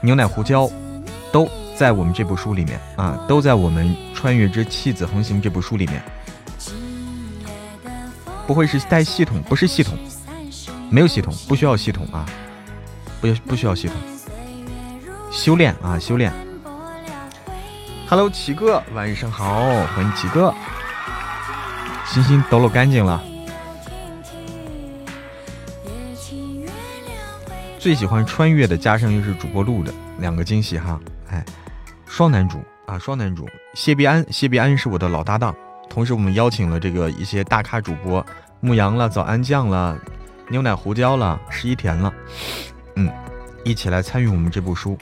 [0.00, 0.70] 牛奶胡椒，
[1.32, 6.02] 都在我们这部书里面啊，都在我们《穿越之弃子横行》这部书里面。
[8.46, 9.42] 不会是带系统？
[9.42, 9.98] 不是系统，
[10.90, 12.26] 没有系统，不需要系统啊，
[13.20, 13.96] 不不需要系统。
[15.30, 16.32] 修炼啊，修炼。
[18.08, 20.54] Hello，奇哥，晚上好，欢迎奇哥。
[22.06, 23.22] 星星抖搂干净了。
[27.82, 31.44] 最喜欢穿越的，加上又是主播录的两个惊喜哈，哎，
[32.06, 35.52] 双男主啊，双男主谢必安，谢必安是我的老搭档，
[35.90, 38.24] 同时我们邀请了这个一些大咖主播，
[38.60, 39.98] 牧羊了，早安酱了，
[40.48, 42.14] 牛奶胡椒了，十一甜了，
[42.94, 43.10] 嗯，
[43.64, 44.96] 一起来参与我们这部书。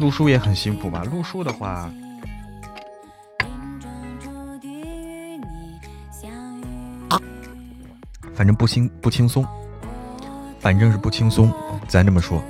[0.00, 1.04] 录书也很辛苦吧？
[1.04, 1.88] 录书的话。
[8.34, 9.46] 反正不轻不轻松。
[10.60, 11.52] 反正是不轻松，
[11.86, 12.42] 咱这么说，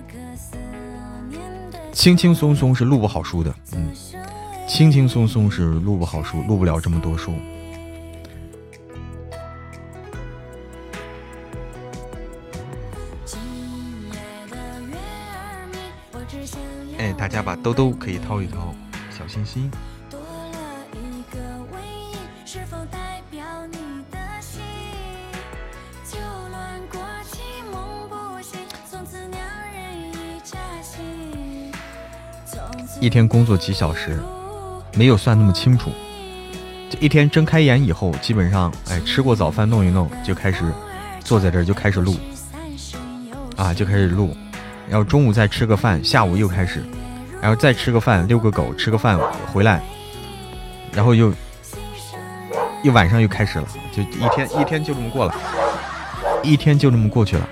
[1.93, 3.55] 轻轻松松是录不好书的。
[3.73, 3.95] 嗯，
[4.67, 7.35] 轻轻松松是录不好书，录不了这么多书。
[16.99, 18.75] 哎，大家把兜兜可以掏一掏，
[19.17, 19.71] 小心心。
[33.01, 34.19] 一天工作几小时，
[34.95, 35.91] 没有算那么清楚。
[36.91, 40.65] 这一天睁开眼以后，基本上，哎，吃过早饭弄一弄，就开始
[41.23, 42.17] 坐在这儿就开始录，
[43.57, 44.37] 啊，就开始录。
[44.89, 46.83] 然后中午再吃个饭，下午又开始，
[47.41, 49.17] 然后再吃个饭，遛个狗，吃个饭
[49.53, 49.81] 回来，
[50.93, 51.33] 然后又
[52.83, 55.35] 又晚上又开始了，就一天一天就这么过了，
[56.43, 57.49] 一天就这么过去了。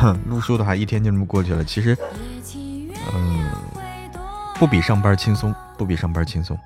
[0.26, 1.64] 录书的话，一天就这么过去了。
[1.64, 1.96] 其实，
[3.14, 3.50] 嗯，
[4.58, 6.58] 不比上班轻松，不比上班轻松。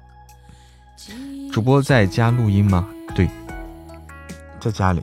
[1.52, 2.88] 主播在家录音吗？
[3.14, 3.28] 对，
[4.60, 5.02] 在家里。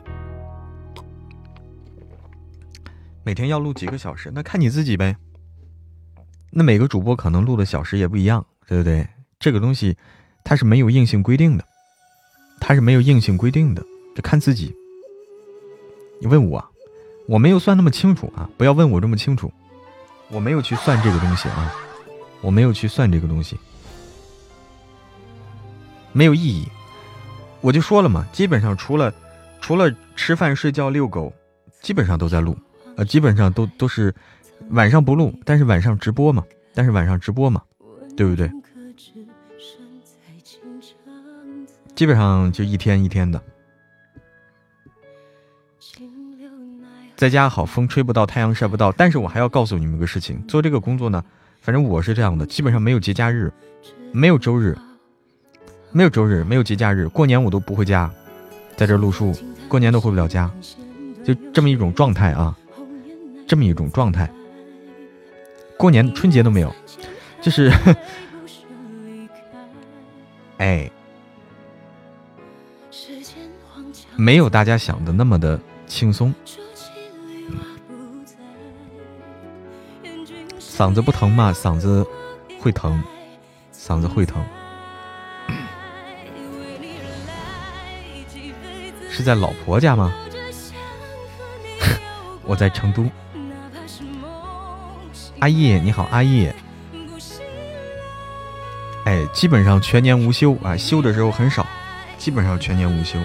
[3.24, 4.32] 每天要录几个小时？
[4.34, 5.16] 那看你自己呗。
[6.50, 9.08] 那每个主播可能录的小时也不一样，对不对？
[9.40, 9.98] 这个东西
[10.44, 11.66] 它是没有硬性规定的，
[12.60, 13.84] 它是没有硬性规定的，
[14.16, 14.76] 这看自己。
[16.20, 16.71] 你问我。
[17.28, 18.50] 我没有算那么清楚啊！
[18.58, 19.52] 不要问我这么清楚，
[20.30, 21.74] 我没有去算这个东西啊，
[22.42, 23.58] 我没有去算这个东西，
[26.12, 26.68] 没有意义。
[27.62, 29.14] 我就说了嘛，基本上除了
[29.62, 31.32] 除了吃饭、睡觉、遛狗，
[31.82, 32.58] 基本上都在录，
[32.98, 34.14] 呃，基本上都都是
[34.72, 36.44] 晚上不录，但是晚上直播嘛，
[36.74, 37.62] 但是晚上直播嘛，
[38.18, 38.52] 对不对？
[41.96, 43.40] 基本上就一天一天的。
[47.22, 48.92] 在家好，风吹不到，太阳晒不到。
[48.94, 51.24] 但是我还要告诉你们个事情，做这个工作呢，
[51.62, 53.54] 反正我是这样的，基本上没有节假日，
[54.12, 54.76] 没有周日，
[55.92, 58.10] 没有周日，没有节假日，过年我都不回家，
[58.76, 59.36] 在这录书，
[59.68, 60.50] 过年都回不了家，
[61.24, 62.58] 就这么一种状态啊，
[63.48, 64.28] 这么一种状态，
[65.78, 66.74] 过年春节都没有，
[67.40, 67.72] 就是，
[70.58, 70.90] 哎，
[74.16, 76.34] 没有大家想的那么的轻松。
[80.82, 81.54] 嗓子不疼吗？
[81.54, 82.04] 嗓子
[82.60, 83.04] 会疼，
[83.72, 84.44] 嗓子会疼。
[89.12, 90.12] 是在老婆家吗？
[92.44, 93.08] 我在成都。
[95.38, 96.52] 阿义你好，阿义。
[99.06, 101.64] 哎，基本上全年无休啊，休的时候很少，
[102.18, 103.20] 基本上全年无休。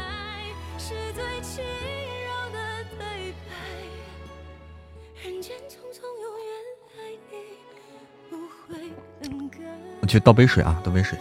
[10.07, 11.19] 去倒杯水啊，倒杯水。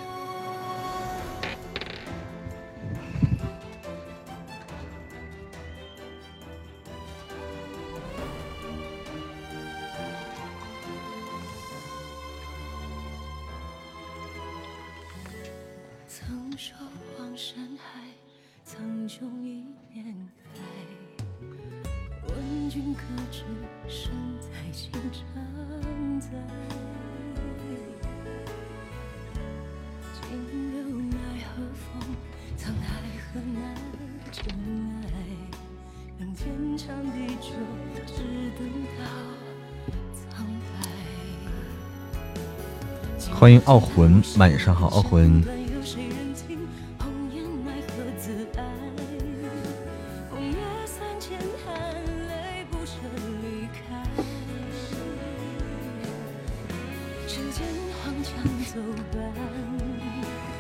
[43.46, 45.40] 欢迎傲魂，晚上好，傲魂。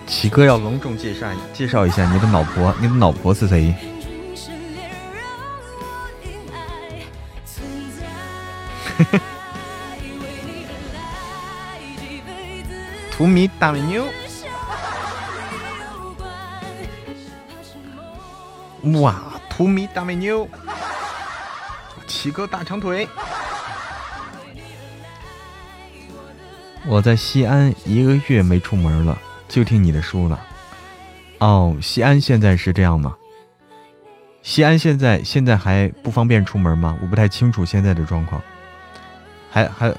[0.05, 3.73] 齐哥要隆重介绍介绍一下你的老婆，你的老婆是谁？
[13.25, 14.05] 图米大美妞，
[19.01, 19.15] 哇！
[19.49, 20.47] 图米大美妞，
[22.05, 23.09] 七哥大长腿。
[26.85, 29.17] 我在西安一个月没出门了，
[29.47, 30.39] 就听你的书了。
[31.39, 33.15] 哦，西安现在是这样吗？
[34.43, 36.95] 西安现在现在还不方便出门吗？
[37.01, 38.39] 我不太清楚现在的状况，
[39.49, 39.91] 还还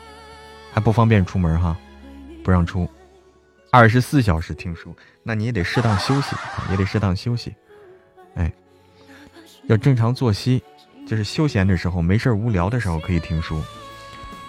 [0.72, 1.76] 还不方便出门哈，
[2.44, 2.88] 不让出。
[3.70, 6.34] 二十四小时听书，那你也得适当休息，
[6.70, 7.54] 也得适当休息。
[8.34, 8.50] 哎，
[9.64, 10.62] 要正常作息，
[11.06, 13.62] 就是休闲的时候，没事无聊的时候可以听书。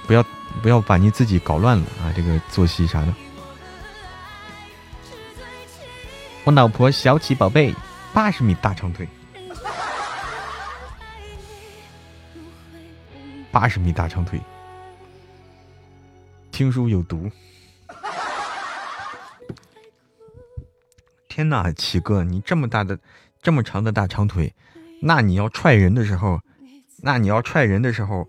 [0.06, 0.24] 不要
[0.62, 2.14] 不要把你自己搞乱了啊！
[2.16, 3.14] 这个作息啥的。
[6.46, 7.76] 我老婆小启宝贝，
[8.14, 9.06] 八十米大长腿，
[13.52, 14.40] 八十米大长腿，
[16.50, 17.30] 听书有毒。
[21.38, 22.98] 天哪，启哥，你这么大的、
[23.44, 24.52] 这么长的大长腿，
[25.04, 26.42] 那你要踹人的时候，
[27.04, 28.28] 那你要踹人的时候，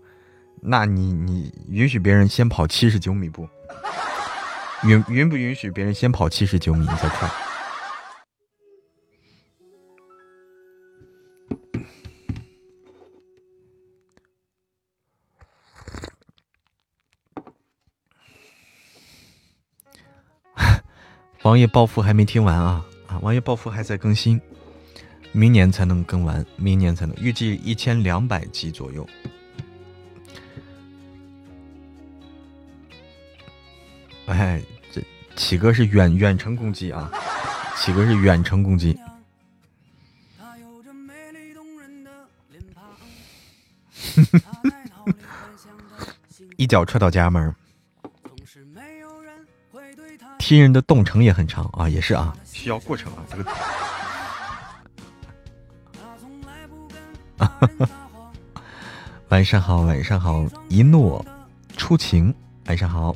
[0.61, 3.49] 那你你允许别人先跑七十九米不？
[4.83, 7.27] 允允不允许别人先跑七十九米你再踹？
[21.41, 22.85] 王爷暴富还没听完啊！
[23.19, 24.39] 啊，王爷暴富还在更新，
[25.33, 29.05] 明年才能更完，明年才能预计一千两百集左右。
[34.27, 35.03] 哎，这
[35.35, 37.11] 启哥是远远程攻击啊！
[37.75, 38.97] 启哥是远程攻击，
[46.57, 47.55] 一脚踹到家门。
[50.37, 53.23] 踢人的动程也很长啊，也是啊，需要过程啊。
[53.31, 53.49] 这个，
[59.29, 61.25] 晚上好，晚上好，一诺
[61.77, 62.35] 初晴，
[62.67, 63.15] 晚上好。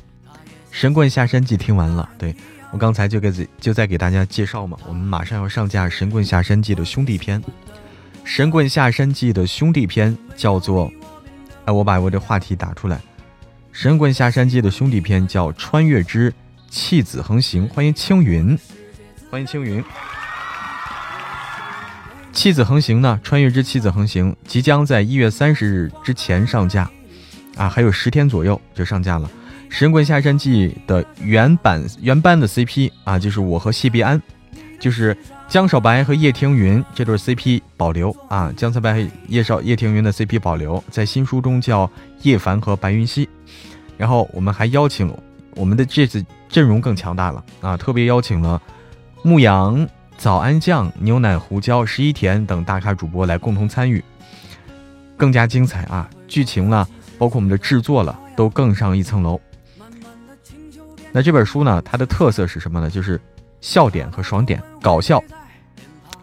[0.70, 2.34] 神棍下山记听完了，对
[2.72, 3.30] 我刚才就给
[3.60, 7.42] 就在给大家介绍嘛，我们马上要上架神棍下山记的兄弟篇。
[8.24, 10.90] 神棍下山记的兄弟篇叫做，
[11.66, 12.98] 哎，我把我的话题打出来。
[13.72, 16.32] 神棍下山记的兄弟篇叫穿越之。
[16.70, 18.58] 弃子横行，欢迎青云，
[19.34, 19.82] 欢迎青云。
[22.32, 23.18] 弃子横行呢？
[23.20, 26.88] 穿越之弃子横行即将在一月三十日之前上架，
[27.56, 29.28] 啊，还有十天左右就上架了。
[29.68, 34.22] 《神棍下山记》的原版原班的 CP 啊，就是我和谢必安，
[34.78, 35.16] 就是
[35.48, 41.90] 江少白和叶听云这对 CP 保留啊，江少白、叶少、叶听云的 CP 保留，在新书中叫
[42.22, 43.28] 叶凡和白云溪。
[43.98, 45.18] 然后我们还邀请了
[45.56, 46.24] 我们的这次。
[46.46, 47.76] 阵容更强大了啊！
[47.76, 48.62] 特别邀请了
[49.26, 54.04] 牧羊、早安酱、牛奶胡椒、十一甜等大咖主播来共同参与，
[55.16, 56.06] 更加精彩啊！
[56.28, 59.40] 剧情了，包括我们的制作了，都更上一层楼。
[61.10, 62.90] 那这本书呢，它的特色是什么呢？
[62.90, 63.18] 就是
[63.62, 65.24] 笑点和爽点，搞笑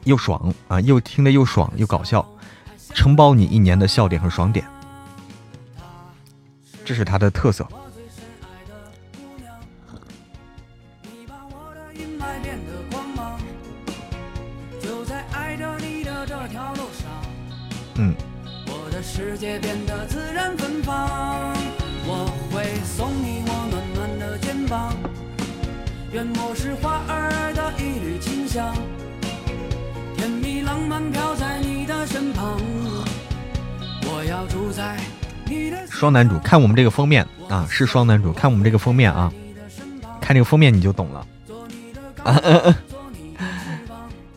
[0.03, 2.23] 又爽啊，又听得又爽又搞笑，
[2.93, 4.63] 承包你一年的笑点和爽点，
[6.85, 7.67] 这是它的特色。
[18.01, 18.13] 嗯。
[19.03, 21.09] 世界变得自然芬芳，
[22.05, 24.93] 我会送你我暖暖的肩膀。
[26.11, 28.75] 愿我是花儿的一缕清香，
[30.15, 32.61] 甜蜜浪漫飘在你的身旁。
[34.03, 34.97] 我要住在
[35.45, 35.77] 你的。
[35.87, 39.33] 双男主，看我们这个封面啊，是双男主，看我们这个封面啊，
[40.21, 41.27] 看这个封面你就懂了。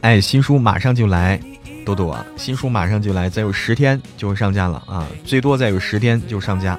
[0.01, 1.39] 哎，新书马上就来。
[1.85, 5.07] 多多啊，新书马上就来，再有十天就上架了啊！
[5.25, 6.79] 最多再有十天就上架。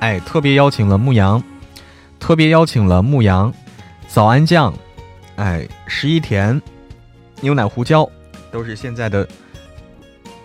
[0.00, 1.42] 哎，特别邀请了牧羊，
[2.20, 3.52] 特别邀请了牧羊，
[4.06, 4.72] 早安酱，
[5.36, 6.60] 哎，十一甜，
[7.40, 8.08] 牛奶胡椒，
[8.52, 9.26] 都是现在的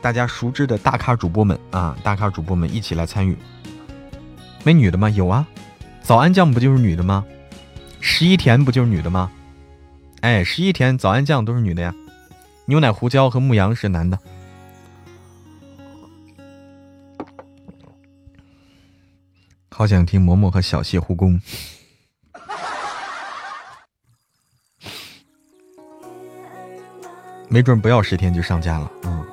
[0.02, 1.96] 大家熟知的大咖主播们啊！
[2.02, 3.38] 大咖主播们一起来参与。
[4.64, 5.10] 没女的吗？
[5.10, 5.46] 有啊，
[6.02, 7.24] 早安酱不就是女的吗？
[8.00, 9.30] 十一甜不就是女的吗？
[10.22, 11.94] 哎，十一甜、早安酱都是女的呀。
[12.70, 14.20] 牛奶胡椒和牧羊是男的，
[19.72, 21.42] 好想听嬷嬷和小谢护工，
[27.48, 28.92] 没准不要十天就上架了。
[29.02, 29.26] 嗯，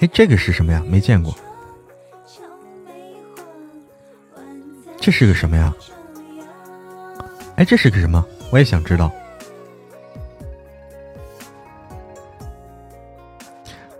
[0.00, 0.84] 哎，这个是什么呀？
[0.86, 1.34] 没见过，
[5.00, 5.74] 这是个什么呀？
[7.56, 8.22] 哎，这是个什么？
[8.50, 9.10] 我也想知道。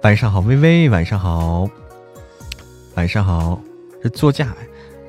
[0.03, 1.69] 晚上好，微微，晚上好，
[2.95, 3.61] 晚上好。
[4.03, 4.55] 这座驾，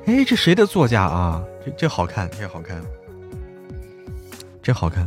[0.06, 1.42] 哎，这谁的座驾啊？
[1.64, 2.82] 这这好看，这好看，
[4.62, 5.06] 这好看。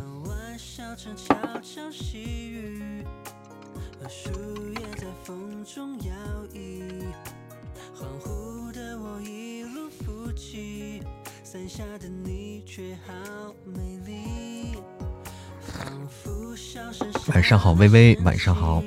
[17.34, 18.84] 晚上好，微微，晚上好。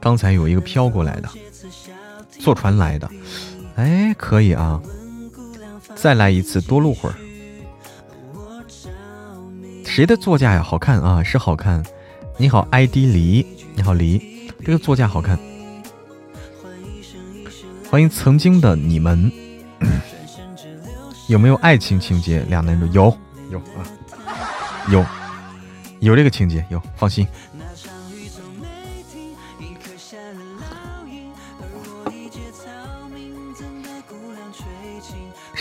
[0.00, 1.28] 刚才有一个飘过来的，
[2.30, 3.08] 坐船来的，
[3.76, 4.80] 哎，可以啊，
[5.94, 7.14] 再来一次，多录会儿。
[9.84, 10.62] 谁的座驾呀？
[10.62, 11.84] 好看啊，是好看。
[12.38, 15.38] 你好，ID 黎，你好黎，这个座驾好看。
[17.90, 19.30] 欢迎曾经的你们，
[21.28, 22.40] 有没有爱情情节？
[22.48, 23.14] 两男主有
[23.50, 23.84] 有啊，
[24.88, 25.04] 有
[26.00, 27.26] 有这个情节，有放心。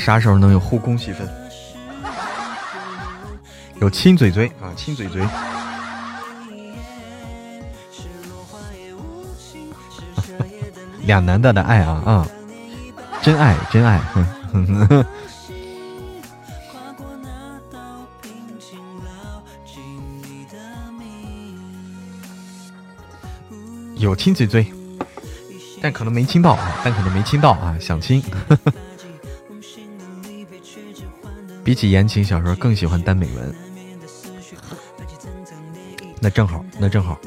[0.04, 1.30] 啥时候能有护工戏份？
[3.80, 5.24] 有亲嘴嘴啊，亲嘴嘴。
[11.04, 12.28] 两男的的爱啊啊，
[13.22, 14.02] 真爱真爱。
[23.98, 24.66] 有亲嘴嘴，
[25.80, 28.24] 但可能没亲到啊，但可能没亲到啊，想亲。
[31.64, 33.56] 比起言情小说，更喜欢耽美文。
[36.20, 37.20] 那正好，那正好，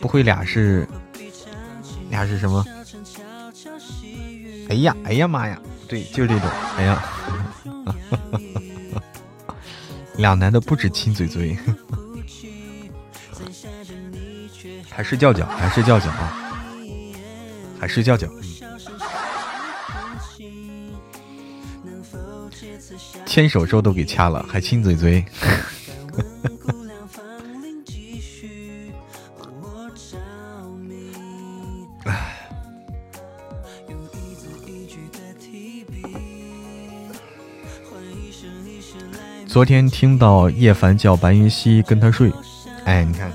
[0.00, 0.86] 不会俩是
[2.10, 2.64] 俩是什么？
[4.68, 5.60] 哎呀，哎呀妈呀！
[5.88, 6.48] 对，就这种。
[6.76, 7.02] 哎呀，
[10.16, 11.56] 两男的不止亲嘴嘴，
[14.88, 16.54] 还是叫叫，还是叫叫啊，
[17.78, 18.28] 还是叫叫。
[23.26, 25.24] 牵手时候都给掐了，还亲嘴嘴。
[39.46, 42.32] 昨天听到叶凡叫白云溪跟他睡，
[42.86, 43.30] 哎，你看，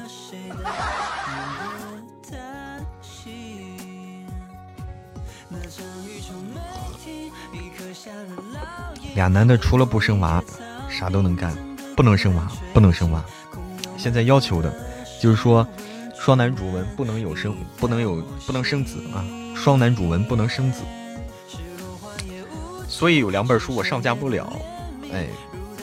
[9.32, 10.44] 男的除了不生娃。
[10.90, 11.54] 啥都能干，
[11.98, 13.22] 不能生娃，不能生娃。
[13.98, 14.74] 现在要求的，
[15.22, 15.68] 就是说，
[16.18, 19.22] 双男主文不能有生，不能有，不能生子啊。
[19.54, 20.82] 双男主文不能生子，
[22.88, 24.50] 所以有两本书我上架不了。
[25.12, 25.28] 哎，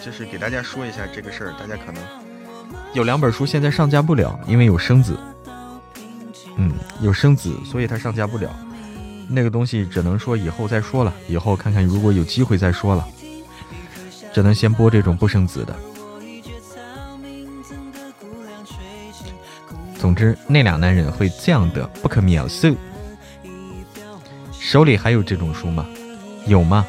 [0.02, 2.02] 就是给大家说一下这个事儿，大家可能
[2.94, 5.18] 有两本书现在上架不了，因为有生子。
[6.56, 6.72] 嗯，
[7.02, 8.50] 有生子，所以它上架不了。
[9.28, 13.06] 那个东西只能说以后再说了，以后看看如果有机会再说了。
[14.34, 15.76] 只能先播这种不生子的。
[19.96, 22.76] 总之，那俩男人会这样的不可描述。
[24.52, 25.86] 手里还有这种书吗？
[26.46, 26.84] 有吗？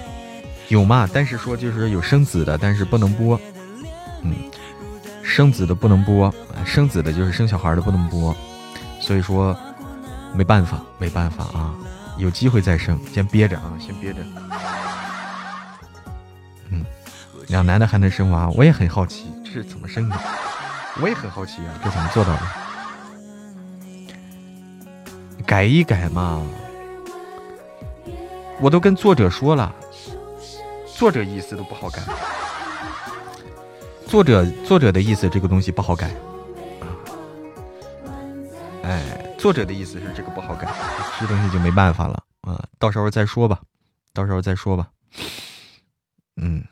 [0.69, 1.07] 有吗？
[1.13, 3.39] 但是说就是有生子的，但是不能播。
[4.23, 4.33] 嗯，
[5.21, 6.33] 生子的不能播，
[6.65, 8.35] 生子的就是生小孩的不能播。
[8.99, 9.55] 所以说，
[10.33, 11.75] 没办法，没办法啊！
[12.17, 14.19] 有机会再生，先憋着啊，先憋着。
[17.47, 20.17] 两男的还能生娃，我也很好奇这是怎么生的。
[21.01, 22.41] 我也很好奇啊，这怎么做到的？
[25.45, 26.41] 改一改嘛，
[28.59, 29.75] 我都跟作者说了，
[30.87, 32.01] 作者意思都不好改。
[34.07, 36.07] 作者作者的意思这个东西不好改
[36.79, 36.87] 啊。
[38.83, 39.01] 哎，
[39.37, 40.67] 作者的意思是这个不好改，
[41.19, 43.59] 这东西就没办法了啊，到时候再说吧，
[44.13, 44.87] 到时候再说吧。
[46.37, 46.63] 嗯。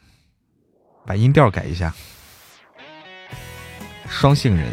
[1.05, 1.93] 把音调改一下，
[4.07, 4.71] 双性人，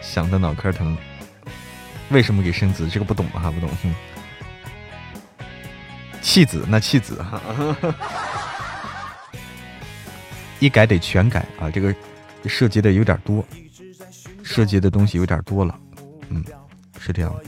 [0.00, 0.96] 想的脑壳疼。
[2.10, 2.88] 为什么给生子？
[2.88, 3.70] 这个不懂啊，不懂。
[6.20, 7.40] 弃子那弃子哈，
[10.60, 11.94] 一改得全改啊，这个
[12.46, 13.44] 涉及的有点多，
[14.42, 15.78] 涉及的东西有点多了，
[16.28, 16.44] 嗯，
[16.98, 17.44] 是这样的，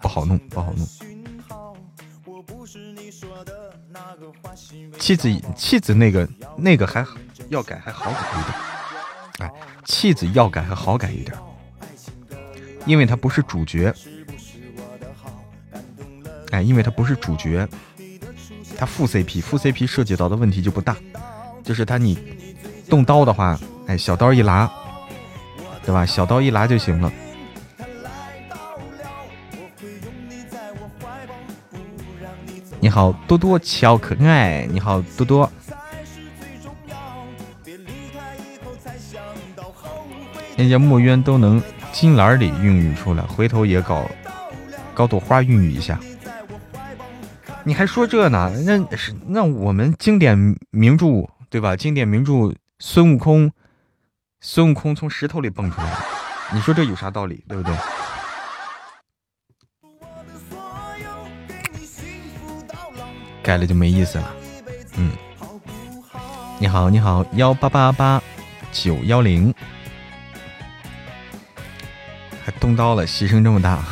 [0.00, 1.11] 不好弄，不好弄。
[4.98, 7.04] 妻子，妻子那个那个还
[7.48, 9.52] 要改还好改一点，哎，
[9.84, 11.36] 妻子要改还好改一点，
[12.86, 13.92] 因为他不是主角，
[16.50, 17.66] 哎，因为他不是主角，
[18.76, 20.96] 他副 CP，副 CP 涉及到的问题就不大，
[21.64, 22.18] 就是他你
[22.88, 24.70] 动刀的话，哎，小刀一拉，
[25.84, 26.06] 对吧？
[26.06, 27.10] 小刀一拉就行了。
[32.82, 34.66] 你好，多多小可爱。
[34.68, 35.48] 你好，多多。
[40.56, 41.62] 那些墨渊都能
[41.92, 44.10] 金篮里孕育出来，回头也搞
[44.94, 45.96] 搞朵花孕育一下。
[47.62, 48.52] 你还说这呢？
[48.66, 50.36] 那是那我们经典
[50.70, 51.06] 名著
[51.48, 51.76] 对吧？
[51.76, 53.52] 经典名著孙悟空，
[54.40, 55.86] 孙悟空从石头里蹦出来，
[56.52, 57.44] 你说这有啥道理？
[57.46, 57.72] 对不对？
[63.42, 64.34] 改了就没意思了。
[64.96, 65.10] 嗯，
[66.58, 68.22] 你好，你好，幺八八八
[68.70, 69.52] 九幺零，
[72.44, 73.82] 还动刀了，牺牲这么大。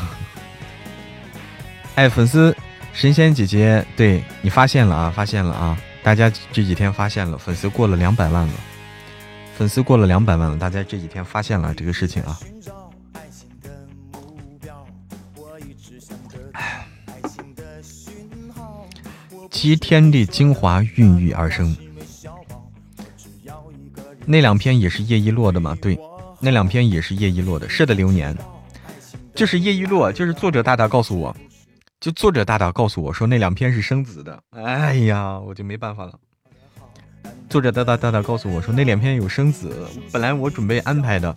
[1.97, 2.57] 哎，粉丝
[2.93, 8.55] 神仙姐姐，对你发现了啊，发现了啊，大家这几天发现了，粉丝过了两百万了，
[9.59, 12.39] 粉丝过了两百万了，大家这几天发现了这个事情啊。
[19.61, 21.77] 集天地精华孕育而生，
[24.25, 25.77] 那两篇也是叶一落的吗？
[25.83, 26.01] 对，
[26.41, 27.69] 那两篇也是叶一落的。
[27.69, 28.35] 是的，流年
[29.35, 31.37] 就是叶一落，就是作者大大告诉我，
[32.01, 34.43] 就作者大大告诉我说那两篇是生子的。
[34.49, 36.19] 哎呀，我就没办法了。
[37.51, 41.37] 作者大大大大告诉我说那两篇有生子，本来我准备安排的，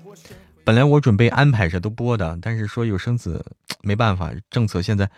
[0.64, 3.46] 本来我准备安排着都播的，但是说有生子，
[3.82, 5.10] 没办法，政策现在。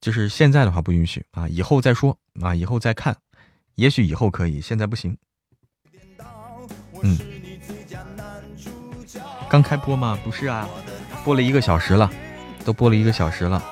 [0.00, 3.16] 就是现在的话不允许啊，以后再说啊，以后再看，
[3.74, 5.16] 也许以后可以，现在不行。
[7.02, 7.18] 嗯，
[9.48, 10.18] 刚开播吗？
[10.24, 10.68] 不是啊，
[11.24, 12.10] 播了一个小时了，
[12.64, 13.62] 都播了一个小时了。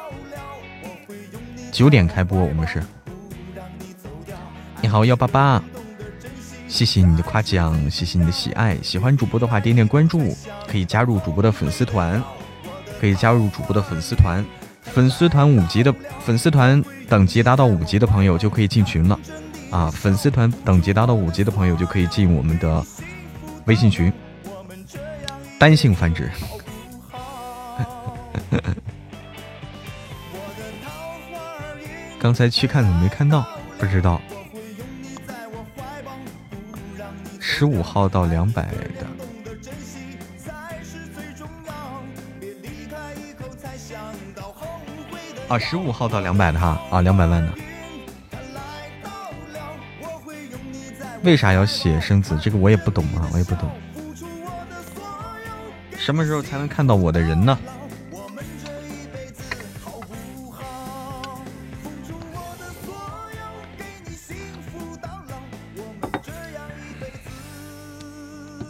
[1.73, 2.83] 九点开播，我们是。
[4.81, 5.63] 你好幺八八，
[6.69, 8.77] 谢谢你的夸奖，谢谢你的喜爱。
[8.83, 10.37] 喜欢主播的话，点点关注，
[10.69, 12.23] 可以加入主播的粉丝团，
[13.01, 14.45] 可以加入主播的粉丝团。
[14.95, 19.19] 粉丝团五级的粉丝团等级达到五级的朋友就可以进群了，
[19.71, 22.81] 啊，粉丝团等级达到五级的朋友就可以进我们的
[23.65, 24.13] 微信群，
[25.59, 26.31] 单性繁殖。
[32.21, 33.45] 刚才去看怎么没看到？
[33.79, 34.21] 不知道。
[37.41, 39.14] 十五号到两百的。
[45.49, 47.53] 啊，十五号到两百的哈，啊，两百万的。
[51.23, 52.39] 为啥要写生子？
[52.43, 53.71] 这个我也不懂啊，我也不懂。
[55.97, 57.59] 什么时候才能看到我的人呢？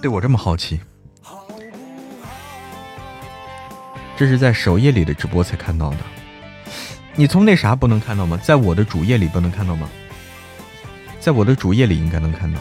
[0.01, 0.81] 对我这么好奇？
[4.17, 5.97] 这是在首页里的直播才看到的。
[7.17, 8.37] 你从那啥不能看到吗？
[8.43, 9.89] 在我的主页里不能看到吗？
[11.21, 12.61] 在我的主页里应该能看到，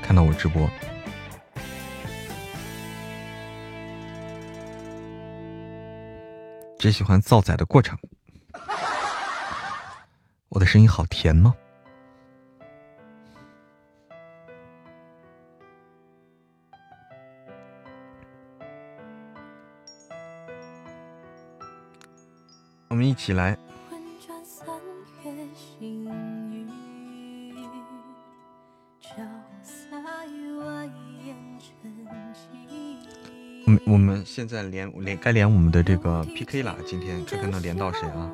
[0.00, 0.70] 看到我直播。
[6.78, 7.98] 只喜欢造崽的过程。
[10.50, 11.52] 我的声音好甜吗？
[22.94, 23.58] 我们一起来。
[33.66, 38.30] 我们我们现在连连该连我们的这个 PK 了，今天看看能连到谁啊？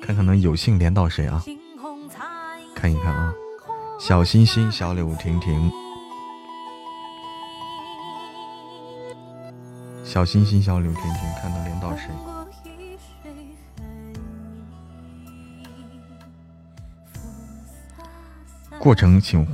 [0.00, 1.42] 看看能有幸连到谁啊？
[2.76, 3.34] 看一看啊，
[3.98, 5.72] 小星星、小柳婷婷、
[10.04, 12.10] 小星星、小柳婷婷，看能连到谁？
[18.78, 19.46] 过程请，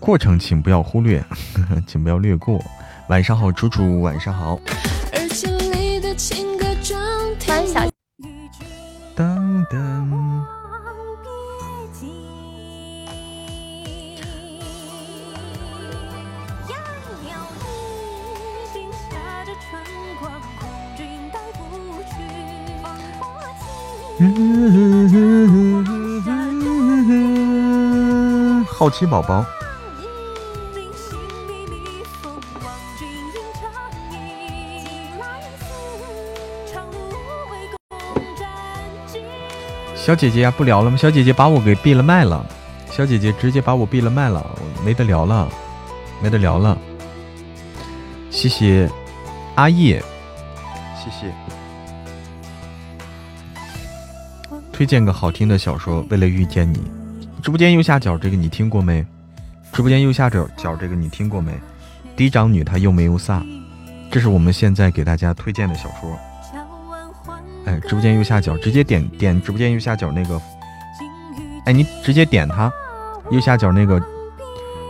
[0.00, 1.22] 过程请不要忽略，
[1.86, 2.62] 请不要略过。
[3.08, 4.58] 晚上好，楚楚，晚上好。
[28.84, 29.42] 好奇宝宝，
[39.96, 40.98] 小姐姐呀，不聊了吗？
[40.98, 42.44] 小姐姐把我给闭了麦了，
[42.90, 44.44] 小姐姐直接把我闭了麦了，
[44.84, 45.48] 没得聊了，
[46.22, 46.76] 没得聊了。
[48.30, 48.86] 谢谢
[49.54, 49.98] 阿叶，
[50.94, 51.32] 谢谢。
[54.70, 56.82] 推荐个好听的小说，为了遇见你。
[57.44, 59.04] 直播间右下角这个你听过没？
[59.70, 61.52] 直播间右下角角这个你听过没？
[62.16, 63.44] 嫡长女她又美又飒，
[64.10, 66.18] 这是我们现在给大家推荐的小说。
[67.66, 70.40] 哎，直播间右下角直接点点直播间右下角那个，
[71.66, 72.72] 哎，你直接点它，
[73.30, 74.02] 右下角那个，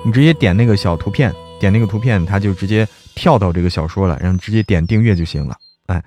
[0.06, 2.86] 你直接点那个小图片，点那个图片，它就直接
[3.16, 5.56] 跳到这个小说了，然后直接点订阅就行了。
[5.86, 6.00] 哎，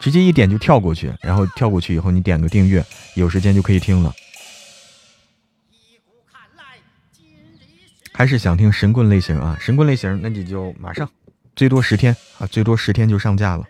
[0.00, 2.82] 直接一点就跳过去，然后跳过去以后你点个订阅，
[3.14, 4.10] 有时间就可以听了。
[8.14, 9.56] 还是想听神棍类型啊？
[9.58, 11.10] 神棍类型，那你就马上，
[11.56, 13.66] 最多十天啊，最多十天就上架了。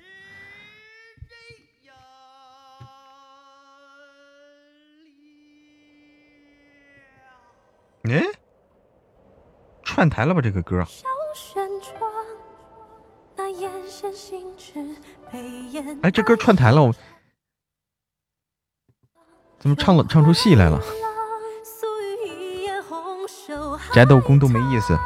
[8.10, 8.22] 哎，
[9.84, 10.84] 串台了吧这个歌？
[16.02, 16.92] 哎，这歌串台了，我
[19.60, 20.82] 怎么唱了唱出戏来了？
[23.92, 24.98] 宅斗宫都没意思。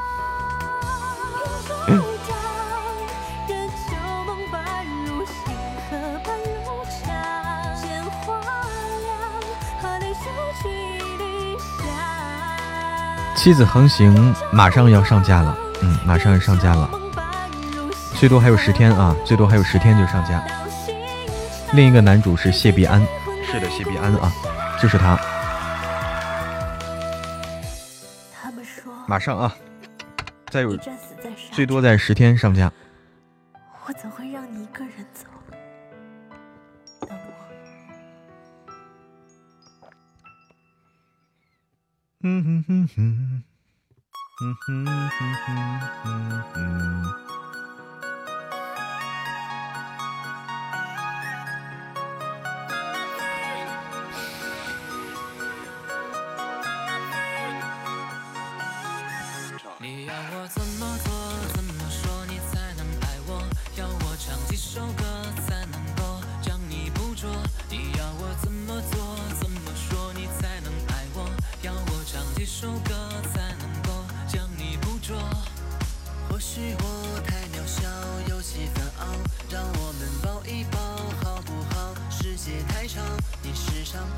[13.37, 16.91] 妻子横行马上要上架了，嗯，马上要上架了，
[18.15, 20.43] 最多还有十天啊，最多还有十天就上架。
[21.73, 23.01] 另一个男主是谢必安，
[23.49, 24.33] 是的，谢必安啊，
[24.83, 25.17] 就是他。
[29.07, 29.55] 马上啊，
[30.49, 30.77] 再有
[31.53, 32.73] 最多在十天上架。
[33.87, 35.27] 我怎会让你一个人走？
[37.01, 37.17] 等我。
[42.23, 43.43] 嗯哼哼哼，
[44.43, 45.11] 嗯哼哼
[46.03, 47.26] 哼哼。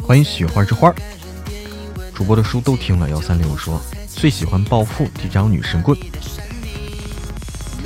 [0.06, 0.90] 欢迎雪花之花，
[2.14, 3.10] 主播的书都听了。
[3.10, 5.98] 幺三六说最喜欢暴富这张女神棍，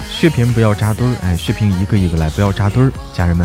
[0.09, 3.45] 血瓶不要扎堆儿，哎，血瓶一个一个来，不要扎堆儿，家人们，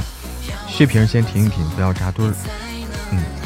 [0.68, 2.34] 血瓶先停一停，不要扎堆儿，
[3.12, 3.37] 嗯。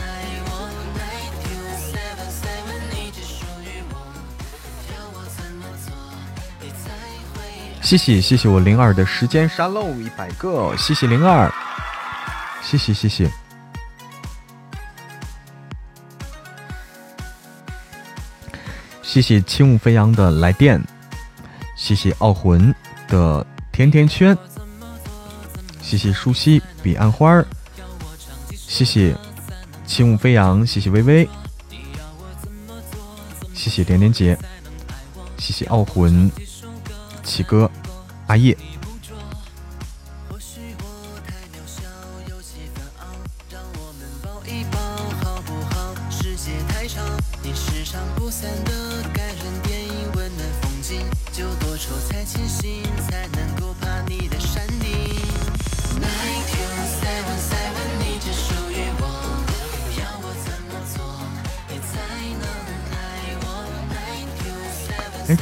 [7.92, 11.52] 谢谢谢谢我灵儿的时间沙漏一百个，谢谢灵儿，
[12.64, 13.30] 谢谢谢谢。
[19.02, 20.82] 谢谢轻舞飞扬的来电，
[21.76, 22.74] 谢谢傲魂
[23.10, 24.38] 的甜甜圈，
[25.82, 27.46] 谢谢舒西彼岸花儿，
[28.54, 29.14] 谢谢
[29.86, 31.30] 轻舞飞扬，谢谢微微，
[33.54, 34.38] 谢谢点点姐，
[35.38, 36.32] 谢谢傲魂，
[37.24, 37.70] 七哥，
[38.28, 38.58] 阿叶。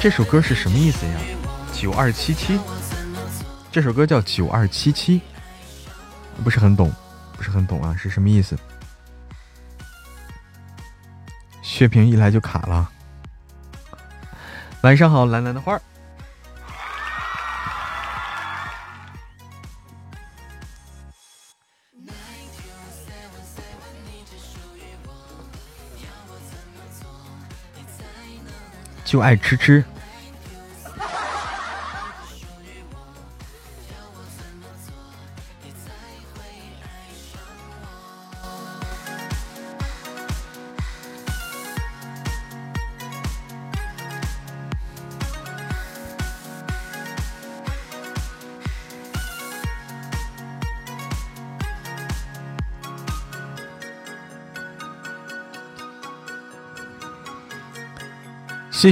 [0.02, 1.39] 这首歌是什么意思呀？
[1.80, 2.60] 九二七七，
[3.72, 5.22] 这首歌叫九二七七，
[6.44, 6.92] 不是很懂，
[7.38, 8.58] 不是很懂啊，是什么意思？
[11.62, 12.92] 血瓶一来就卡了。
[14.82, 15.82] 晚上好，蓝蓝的花儿。
[29.06, 29.84] 就爱吃吃，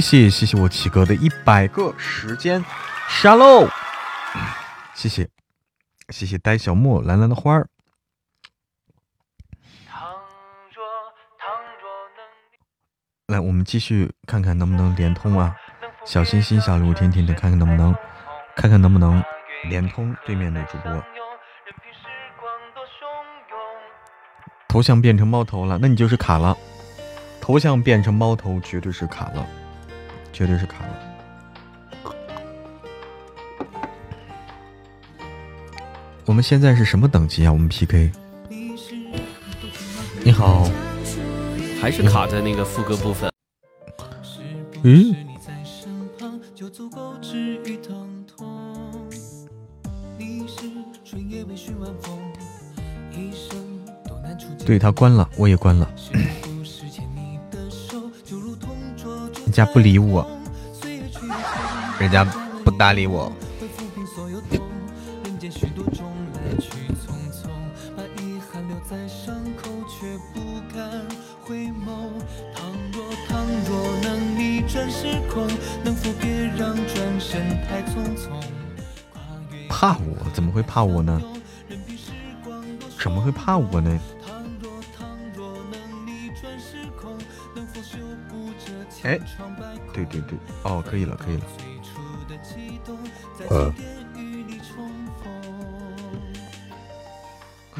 [0.00, 2.64] 谢谢谢我七哥的一百个时间
[3.08, 3.68] 沙漏，
[4.94, 5.28] 谢谢
[6.10, 7.68] 谢谢呆小莫蓝蓝的花儿，
[13.26, 15.56] 来我们继续看看能不能连通啊！
[16.04, 17.92] 小心心小礼物甜甜的，看看能不能
[18.54, 19.20] 看看能不能
[19.64, 21.02] 连通对面的主播。
[24.68, 26.56] 头像变成猫头了，那你就是卡了。
[27.40, 29.44] 头像变成猫头，绝对是卡了。
[30.38, 30.94] 绝对是卡了。
[36.26, 37.52] 我们现在是什么等级啊？
[37.52, 38.12] 我们 PK。
[40.22, 40.70] 你好，
[41.80, 43.28] 还是卡在那个副歌部分。
[44.84, 45.12] 嗯，
[54.64, 55.90] 对他关了，我也关了。
[59.48, 60.28] 人家不理我，
[61.98, 62.22] 人家
[62.62, 63.32] 不搭理我。
[79.70, 80.30] 怕我？
[80.34, 81.22] 怎么会怕我呢？
[83.00, 83.98] 怎么会怕我呢？
[90.10, 91.44] 对对对，哦，可以了，可以了。
[93.50, 93.72] 呃，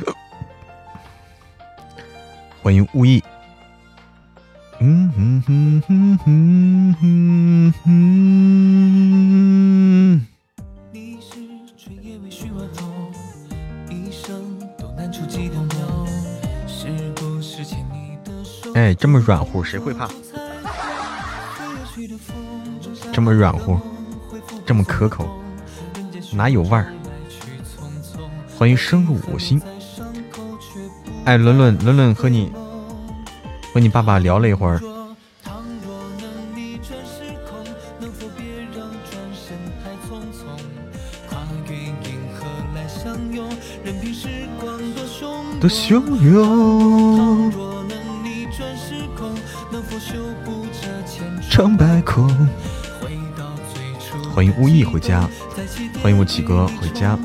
[2.63, 3.21] 欢迎无意。
[4.81, 7.89] 嗯哼哼哼哼哼哼。
[18.75, 20.09] 哎，这么软乎，谁会怕？
[23.13, 23.79] 这么软乎，
[24.65, 25.29] 这么可口，
[26.33, 26.93] 哪有味儿？
[28.57, 29.61] 欢迎深入我心。
[31.25, 32.53] 哎，伦伦，伦伦和你
[33.75, 34.81] 和你爸爸聊了一会儿。
[45.61, 46.78] 的汹涌，
[51.59, 52.25] 成败空。
[54.33, 55.29] 欢迎无意回家，
[56.01, 57.19] 欢迎我启哥回家。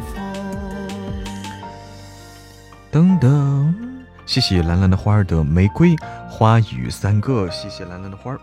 [2.91, 3.71] 噔噔，
[4.25, 5.95] 谢谢蓝蓝的花儿的玫瑰
[6.27, 8.39] 花语三个，谢谢蓝蓝的花儿。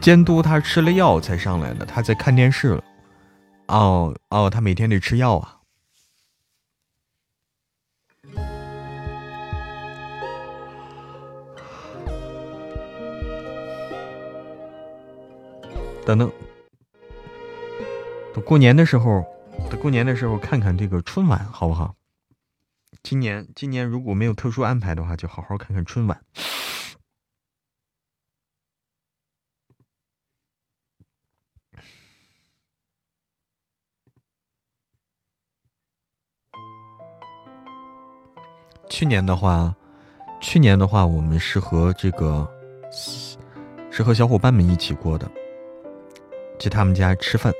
[0.00, 2.82] 监督他吃了药才上来的，他在看电视了。
[3.68, 5.59] 哦哦，他每天得吃药啊。
[16.10, 16.32] 等等，
[18.34, 19.24] 等过年的时候，
[19.70, 21.94] 等过年的时候看看这个春晚好不好？
[23.04, 26.20] 今年今年如果没有特殊安排的话，就好好看看春晚。
[38.88, 39.72] 去年的话，
[40.40, 42.50] 去年的话，我们是和这个
[43.92, 45.30] 是和小伙伴们一起过的。
[46.60, 47.52] 去他们家吃饭，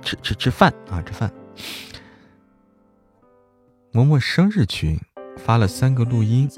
[0.00, 1.02] 吃吃吃饭啊！
[1.02, 1.30] 吃饭。
[3.92, 4.98] 嬷嬷生日群
[5.36, 6.48] 发了三个录音，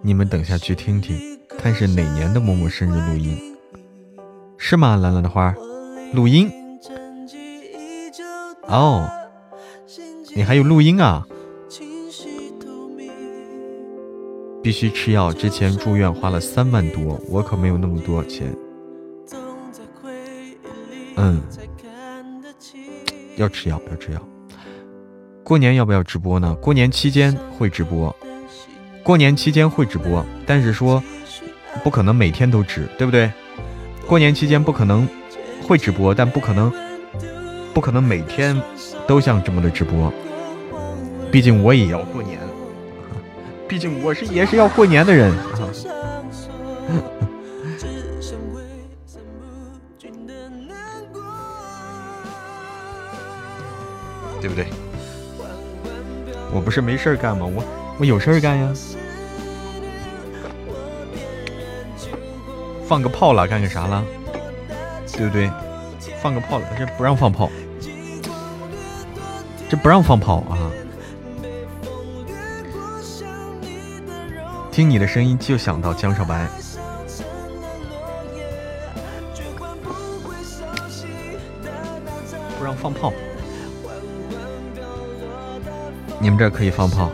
[0.00, 3.56] 你们等下去听听，看是哪年的嬷嬷生日录音，
[4.58, 4.94] 是吗？
[4.94, 5.52] 蓝蓝的花，
[6.14, 6.52] 录音。
[8.68, 9.10] 哦，
[10.36, 11.26] 你还有录音啊？
[14.62, 18.54] 必须吃药，之前住院花了三万多，我可没有那么多钱。
[21.20, 21.42] 嗯，
[23.36, 24.28] 要吃药，要吃药。
[25.42, 26.54] 过年要不要直播呢？
[26.62, 28.14] 过年期间会直播，
[29.02, 31.02] 过年期间会直播，但是说
[31.82, 33.30] 不可能每天都直，对不对？
[34.06, 35.08] 过年期间不可能
[35.66, 36.72] 会直播，但不可能
[37.74, 38.56] 不可能每天
[39.06, 40.12] 都像这么的直播。
[41.32, 42.38] 毕竟我也要过年，
[43.66, 45.34] 毕竟我是也是要过年的人。
[54.40, 54.66] 对不对？
[56.52, 57.46] 我不是没事干吗？
[57.46, 57.62] 我
[57.98, 58.72] 我有事干呀。
[62.86, 64.04] 放个炮了，干个啥了？
[65.12, 65.50] 对不对？
[66.22, 67.50] 放个炮了，这不让放炮，
[69.68, 70.70] 这不让放炮啊！
[74.72, 76.48] 听你的声音就想到江少白，
[82.58, 83.12] 不让放炮。
[86.20, 87.10] 你们这可以放炮，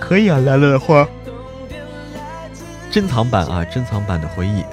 [0.00, 0.38] 可以啊！
[0.38, 1.06] 来了的花，
[2.90, 4.64] 珍藏版啊，珍藏版的回忆。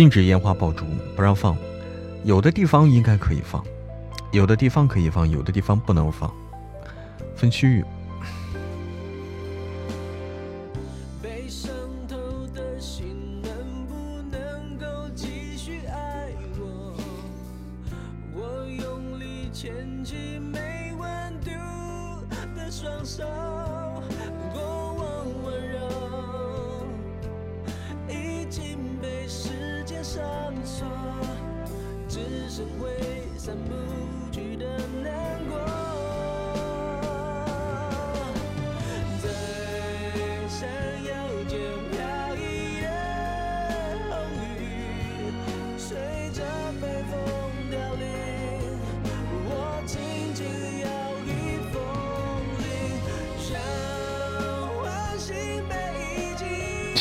[0.00, 1.54] 禁止烟花爆竹，不让放。
[2.24, 3.62] 有的地方应该可以放，
[4.32, 6.32] 有的地方可以放，有的地方不能放，
[7.36, 7.84] 分区域。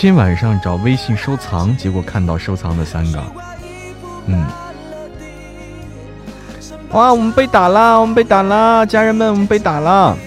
[0.01, 3.21] 天晚上找微信收藏，结果看到收藏的三个，
[4.27, 4.47] 嗯，
[6.91, 10.17] 哇，我们被打了，我们被打了，家人们，我们被打了，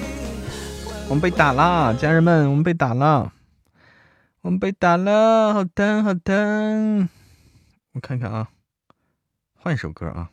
[1.08, 3.32] 我们被打了，家人们，我们被打了，
[4.42, 7.08] 我们被打了，好疼，好疼，
[7.94, 8.48] 我看看啊，
[9.58, 10.28] 换一首歌啊，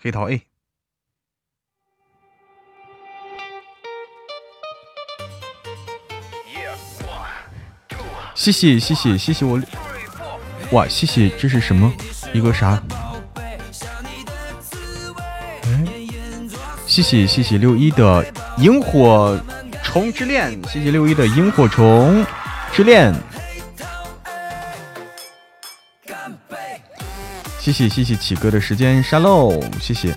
[0.00, 0.40] 黑桃 A。
[8.36, 9.60] 谢谢谢谢谢谢我，
[10.70, 11.92] 哇谢谢这是什么
[12.32, 12.80] 一个啥？
[16.86, 18.24] 谢谢谢谢六一的
[18.58, 19.38] 萤火
[19.82, 22.24] 虫之恋，谢谢六一的萤火虫
[22.72, 23.12] 之恋。
[27.58, 30.14] 谢谢谢谢启哥的时间沙漏，谢谢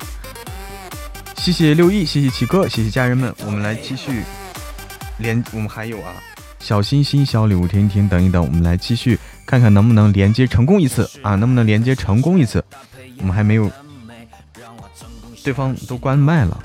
[1.36, 4.24] 谢谢六一，谢谢启哥，谢谢家人们，我们来继续
[5.18, 6.14] 连，我们还有啊。
[6.60, 11.36] 小心心，小礼物，停停，等一等，我们来继续看看能不能连接成功一次啊？
[11.36, 12.64] 能不能连接成功一次？
[13.18, 13.72] 我们还没有，
[15.44, 16.64] 对方都关麦了，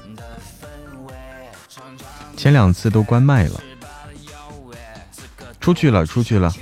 [2.37, 3.61] 前两次都关麦了，
[5.61, 6.53] 出去了，出去了。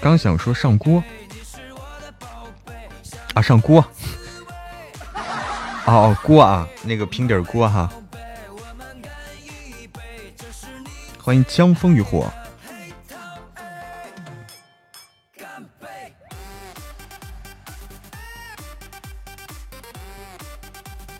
[0.00, 1.02] 刚想说上锅
[3.34, 3.84] 啊，上锅。
[5.88, 7.90] 哦，锅啊，那个平底锅哈。
[11.18, 12.30] 欢迎江风渔火。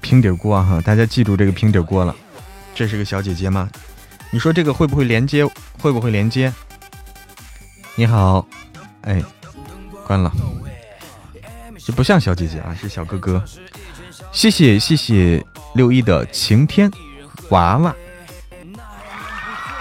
[0.02, 2.14] 平底锅哈，大家记住这个平底锅了。
[2.74, 3.70] 这是个小姐姐吗？
[4.30, 5.46] 你说这个会不会连接？
[5.80, 6.52] 会不会连接？
[7.94, 8.46] 你好，
[9.00, 9.22] 哎，
[10.06, 10.30] 关了。
[11.78, 13.42] 这不像小姐姐啊，是小哥哥。
[14.30, 15.44] 谢谢谢谢
[15.74, 16.90] 六一的晴天
[17.50, 17.94] 娃娃，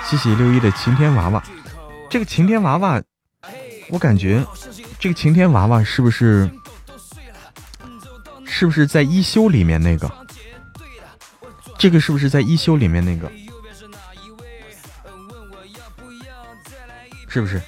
[0.06, 1.44] 谢谢六一的晴天娃娃。
[2.10, 3.02] 这个晴天娃娃，
[3.90, 4.44] 我感觉
[5.00, 6.50] 这个晴天娃娃是不是
[8.46, 10.10] 是不是在一休里面那个？
[11.78, 13.32] 这个是不是在一休里面那个？
[17.28, 17.62] 是不是？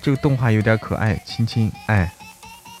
[0.00, 2.10] 这个动画有点可爱，亲亲哎，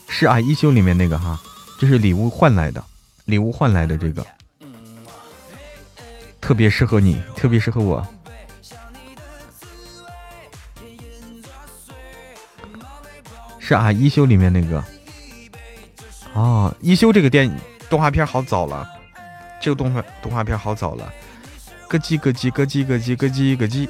[0.08, 1.38] 是啊，一休里面那个哈。
[1.78, 2.82] 这是礼物换来的，
[3.26, 4.26] 礼物换来的这个，
[6.40, 8.04] 特别适合你，特别适合我。
[13.60, 14.82] 是啊，一休里面那个。
[16.32, 17.48] 哦，一休这个电
[17.88, 18.88] 动画片好早了，
[19.60, 21.12] 这个动画动画片好早了。
[21.88, 23.88] 咯叽咯叽咯叽咯叽咯叽咯叽，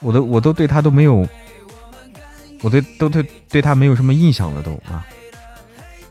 [0.00, 1.26] 我都我都对他都没有。
[2.62, 5.06] 我对都对对他没有什么印象了，都啊！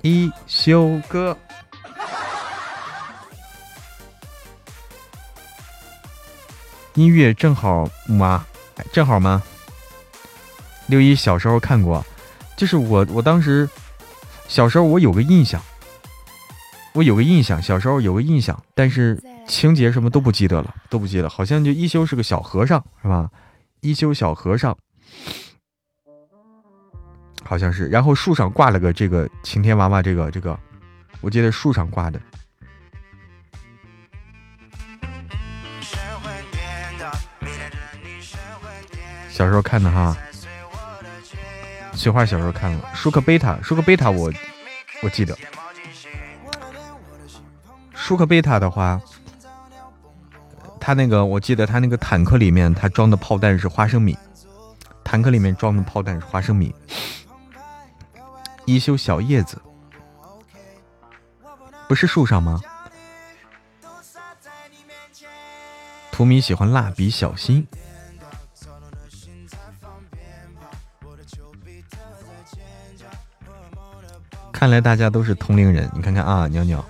[0.01, 1.35] 一休哥，
[6.93, 8.45] 音乐正好吗？
[8.93, 9.41] 正好吗？
[10.88, 12.05] 六一小时候看过，
[12.55, 13.67] 就是我我当时
[14.47, 15.59] 小时候我有个印象，
[16.93, 23.30] 我有个印象，小时候有个印象，但是情节什么都不记得了，都不记得，好像就一休是个小和尚，是吧？
[23.81, 24.77] 一休小和尚。
[27.47, 30.59] 好像是，然后树上挂了个这个晴天娃娃，这个这个，
[31.22, 32.19] 我记得树上挂的。
[39.30, 40.17] 小时候看的哈，
[41.93, 44.34] 雪花小时候看了，舒克贝塔，舒克贝塔我
[45.03, 45.38] 我记得，
[47.93, 48.99] 舒克贝塔的话，
[50.80, 54.17] 他那个我记得他那个坦克里面他装的炮弹是花生米，
[55.03, 56.73] 坦克里面装的炮弹是花生米。
[58.65, 59.61] 一休小叶子，
[61.87, 62.59] 不是树上吗？
[66.11, 67.67] 图米喜欢蜡笔小新，
[74.51, 75.89] 看来大家都是同龄人。
[75.93, 76.83] 你看看啊，鸟鸟，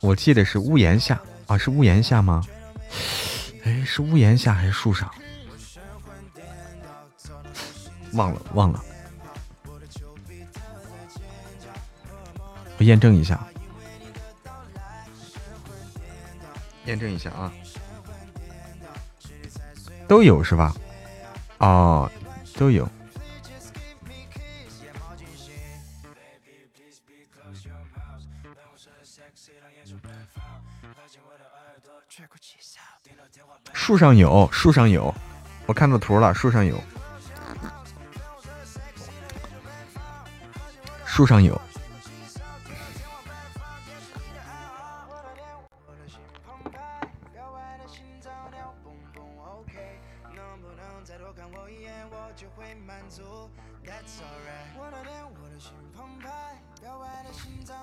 [0.00, 2.42] 我记得是屋檐下啊，是屋檐下吗？
[3.64, 5.12] 哎，是屋檐下还是树上？
[8.14, 8.84] 忘了忘了，
[12.78, 13.46] 我验证一下，
[16.86, 17.52] 验证一下啊，
[20.06, 20.74] 都有是吧？
[21.58, 22.10] 哦，
[22.56, 22.88] 都有。
[33.72, 35.14] 树上有，树上有，
[35.66, 36.78] 我看到图了，树上有，
[41.18, 41.60] 树上有。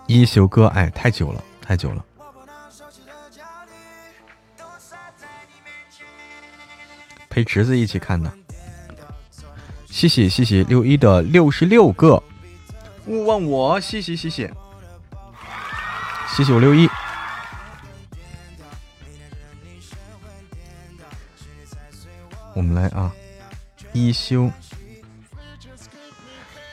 [0.07, 2.05] 一休哥，哎，太久了，太久了。
[7.29, 8.31] 陪侄子一起看的，
[9.87, 12.23] 谢谢谢谢六一的六十六个，
[13.07, 14.51] 勿忘我，谢谢谢谢，
[16.27, 16.89] 谢谢我六一，
[22.53, 23.11] 我们来啊，
[23.93, 24.49] 一休，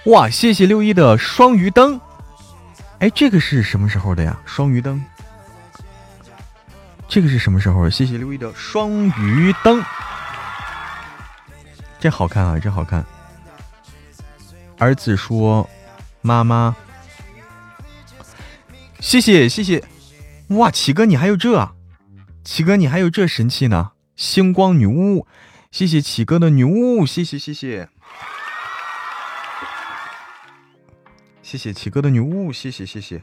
[0.06, 2.00] 哇，谢谢六一的双鱼灯，
[3.00, 4.40] 哎，这个是什么时候的呀？
[4.46, 5.04] 双鱼灯，
[7.08, 7.90] 这个是什么时候？
[7.90, 9.84] 谢谢六一的双鱼灯。
[12.00, 13.04] 这好看啊，这好看。
[14.78, 15.68] 儿子说
[16.22, 16.76] ：“妈妈，
[19.00, 19.82] 谢谢谢谢，
[20.48, 21.74] 哇，启哥你还有这，
[22.44, 23.90] 启哥你还有这神器呢！
[24.14, 25.26] 星光女巫，
[25.72, 27.88] 谢谢启哥的女巫，谢谢谢谢，
[31.42, 33.22] 谢谢启哥的女巫，谢谢谢谢，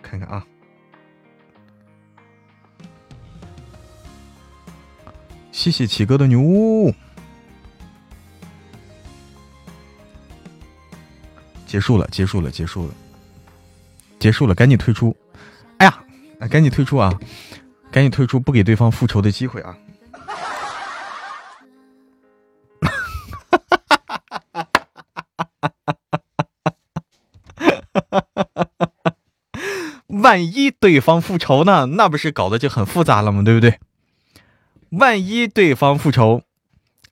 [0.00, 0.46] 看看啊。”
[5.52, 6.92] 谢谢启哥的女巫，
[11.74, 12.94] 结束了，结束了，结束了，
[14.20, 15.16] 结束了，赶紧退出！
[15.78, 16.04] 哎呀，
[16.48, 17.18] 赶紧退出啊！
[17.90, 19.76] 赶紧退出，不给对方复仇的机会啊！
[30.06, 31.86] 万一对方复仇呢？
[31.86, 33.42] 那不是搞得就很复杂了吗？
[33.42, 33.80] 对不对？
[34.90, 36.44] 万一对方复仇，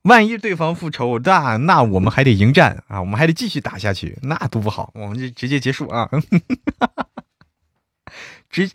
[0.02, 6.10] 万一对方复仇，那那我们还得迎战啊，我们还得继续打下去，那多不好，我们就直接结束啊，
[8.50, 8.68] 直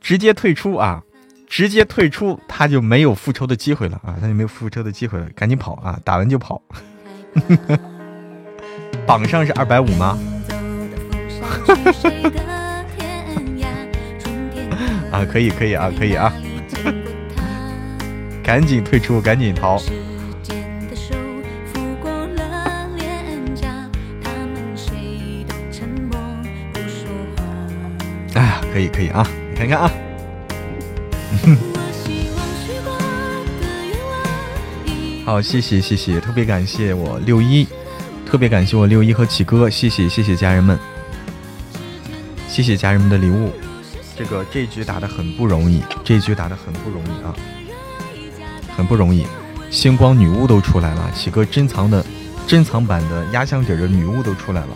[0.00, 1.02] 直接退出啊，
[1.48, 6.62] 直接退出，他就没有复仇的机会了啊，他就没有复仇的机会了，赶紧跑啊，打完就跑。
[9.04, 10.16] 榜上是二百五吗？
[15.10, 16.32] 啊，可以可以啊，可以啊。
[18.44, 19.78] 赶紧退出，赶紧逃！
[28.78, 29.90] 可以可以啊，你看看啊！
[35.26, 37.66] 好，谢谢谢谢，特别感谢我六一，
[38.24, 40.78] 特别感谢我六一和启哥，谢谢谢谢家人们，
[42.46, 43.50] 谢谢家人们的礼物。
[44.16, 47.34] 这个这局打的很不容易，这局打的很不容易啊！
[48.76, 49.26] 很不容易，
[49.72, 52.06] 星光女巫都出来了，启哥珍藏的
[52.46, 54.68] 珍藏版的压箱底的女巫都出来了。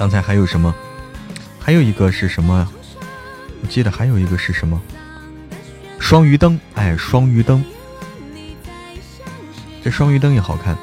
[0.00, 0.74] 刚才还有什么？
[1.60, 2.66] 还有一个是什么？
[3.62, 4.80] 我记得还有一个是什么？
[5.98, 7.62] 双鱼灯，哎，双鱼灯，
[9.84, 10.74] 这双鱼灯也好看。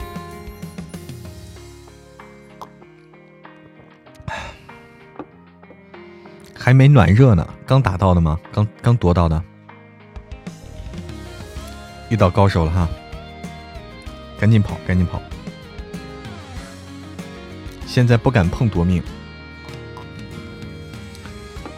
[6.56, 8.39] 还没暖热呢，刚打到的吗？
[8.53, 9.44] 刚刚夺到的，
[12.10, 12.88] 遇到高手了哈！
[14.39, 15.19] 赶紧跑，赶紧跑！
[17.98, 19.02] 现在不敢碰夺命。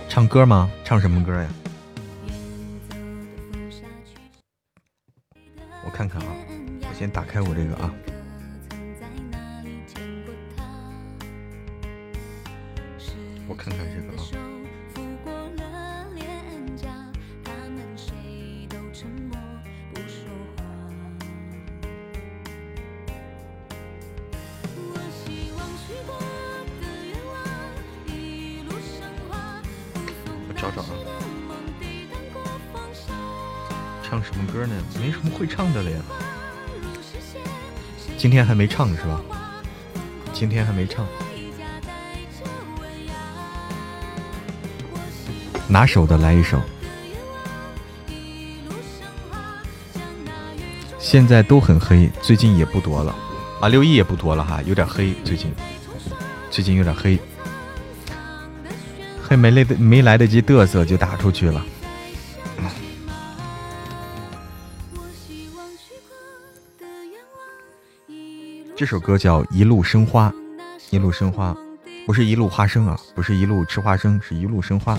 [0.09, 0.69] 唱歌吗？
[0.83, 1.49] 唱什么歌呀？
[5.85, 6.27] 我看看啊，
[6.81, 7.89] 我先打开我这个啊。
[38.59, 39.21] 没唱是吧？
[40.33, 41.07] 今天还没唱。
[45.65, 46.59] 拿手的来一首。
[50.97, 53.15] 现在都很黑，最近也不多了，
[53.61, 55.53] 啊，六一也不多了哈，有点黑，最近
[56.51, 57.17] 最近有点黑。
[59.25, 61.65] 黑没来得，没来得及嘚瑟就打出去了。
[68.79, 70.29] 这首歌叫《一路生花》，
[70.89, 71.53] 一路生花，
[72.05, 74.97] 不是一路花生啊，不是一路吃花生，是一路生花。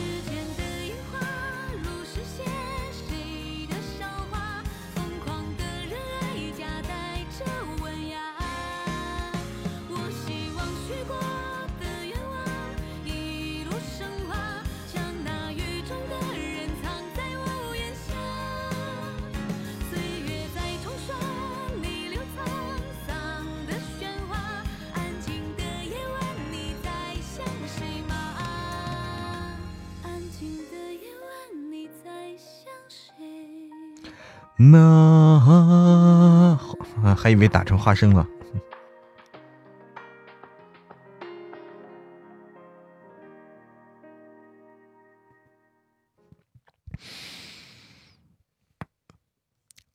[37.40, 38.28] 被打成花生了。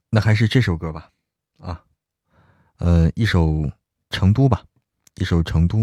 [0.10, 1.12] 那还是这首歌吧，
[1.60, 1.86] 啊，
[2.78, 3.48] 呃，一首
[4.10, 4.64] 《成都》吧，
[5.16, 5.80] 一首《成都》。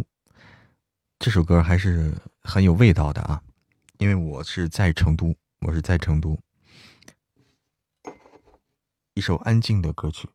[1.19, 2.13] 这首歌还是
[2.43, 3.41] 很有味道的啊，
[3.99, 6.37] 因为我是在成都，我是在成都。
[9.15, 10.27] 一首安静的歌曲，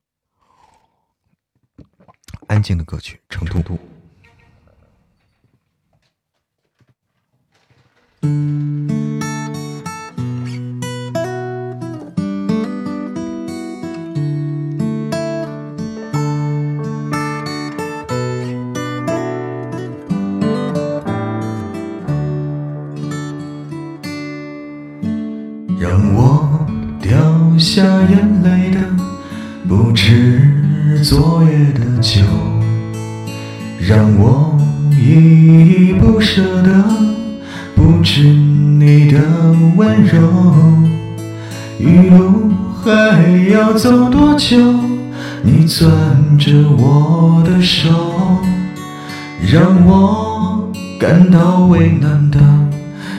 [2.58, 3.78] 安静的歌曲，成都都。
[46.48, 47.90] 着我的手，
[49.52, 52.40] 让我感到为难的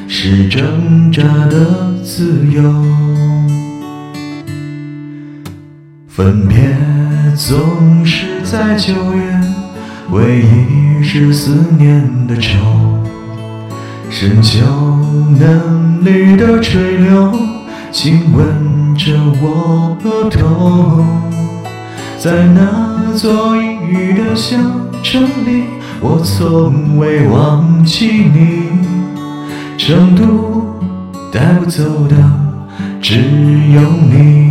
[0.08, 2.62] 是挣扎的自由。
[6.08, 6.74] 分别
[7.36, 9.40] 总是在九月，
[10.10, 12.56] 回忆是思念的愁，
[14.08, 14.64] 深秋
[15.38, 17.30] 嫩绿的垂柳，
[17.92, 21.04] 亲吻着我额头，
[22.18, 24.56] 在那座阴雨的小
[25.04, 25.66] 城里，
[26.00, 28.70] 我从未忘记你，
[29.78, 30.64] 成都
[31.32, 32.16] 带不走的
[33.00, 33.20] 只
[33.72, 34.48] 有你。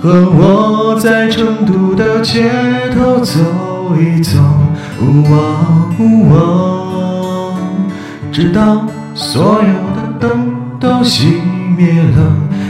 [0.00, 2.50] 和我在成都的街
[2.94, 3.38] 头走
[3.98, 4.38] 一走，
[8.32, 11.24] 直到所有的灯都熄
[11.76, 12.32] 灭了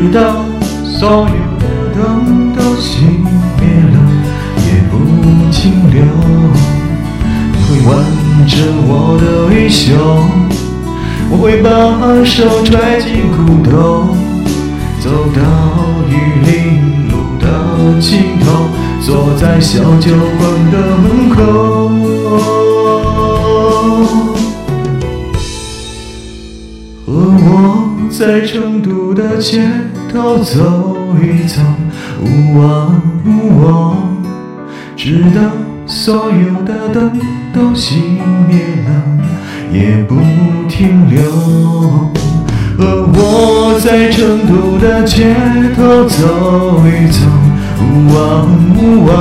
[0.00, 0.46] 直到
[0.82, 1.64] 所有的
[1.94, 2.00] 灯
[2.54, 3.02] 都熄
[3.60, 3.96] 灭了，
[4.64, 4.96] 也不。
[5.52, 5.60] 停
[5.90, 6.00] 留。
[7.52, 7.92] 你，会挽
[8.46, 8.54] 着
[8.86, 8.90] 我
[9.20, 9.24] 的
[9.54, 9.92] 衣袖，
[11.28, 11.68] 我会把
[12.24, 14.08] 手揣进裤兜，
[15.00, 15.38] 走到
[16.08, 16.10] 玉
[16.46, 16.48] 林
[17.10, 17.44] 路的
[18.00, 18.08] 尽
[18.40, 18.46] 头，
[19.02, 20.40] 坐在小酒馆
[20.72, 21.38] 的门口，
[27.04, 27.44] 和我
[28.08, 29.60] 在成都的街
[30.12, 30.58] 头走
[31.22, 31.62] 一走，
[32.20, 33.28] 呜啊呜
[33.64, 33.96] 啊，
[34.96, 35.40] 直到
[35.86, 37.12] 所有的灯
[37.54, 37.94] 都熄
[38.48, 38.88] 灭了，
[39.72, 40.16] 也不
[40.68, 41.20] 停留。
[42.76, 45.34] 和我在成都的街
[45.76, 47.20] 头走一走，
[47.80, 48.18] 呜啊
[48.76, 49.14] 呜啊，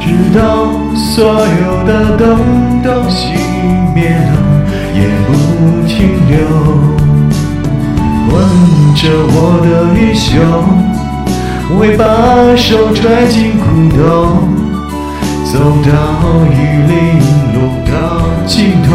[0.00, 0.06] 直
[0.36, 2.38] 到所有的灯
[2.82, 3.34] 都熄
[3.94, 4.32] 灭了，
[4.94, 5.96] 也不停
[6.28, 6.38] 留。
[9.00, 10.34] 着我的衣袖，
[11.70, 12.02] 我会把
[12.56, 13.64] 手揣进裤
[13.96, 14.02] 兜，
[15.44, 15.54] 走
[15.86, 15.88] 到
[16.50, 16.58] 玉
[16.88, 16.92] 林
[17.54, 17.56] 路
[17.86, 17.88] 的
[18.44, 18.88] 尽头，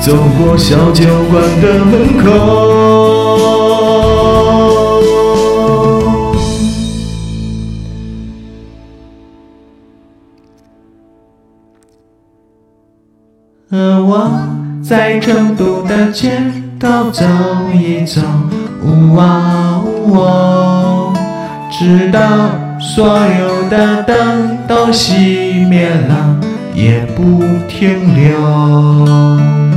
[0.00, 2.24] 走过小酒馆的门口。
[13.70, 13.76] 和
[14.06, 14.30] 我
[14.82, 16.30] 在成都的街
[16.80, 17.22] 头走
[17.74, 18.22] 一走，
[18.82, 21.12] 呜啊呜哦，
[21.70, 22.20] 直到
[22.78, 26.36] 所有的灯都熄灭了，
[26.74, 29.67] 也不停留。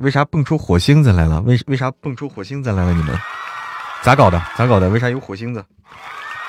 [0.00, 1.40] 为啥蹦出火星子来了？
[1.42, 2.92] 为为啥蹦出火星子来了？
[2.94, 3.14] 你们
[4.02, 4.42] 咋搞的？
[4.56, 4.88] 咋搞的？
[4.88, 5.64] 为啥有火星子？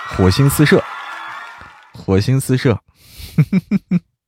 [0.07, 0.84] 火星四射，
[1.94, 2.78] 火星四射，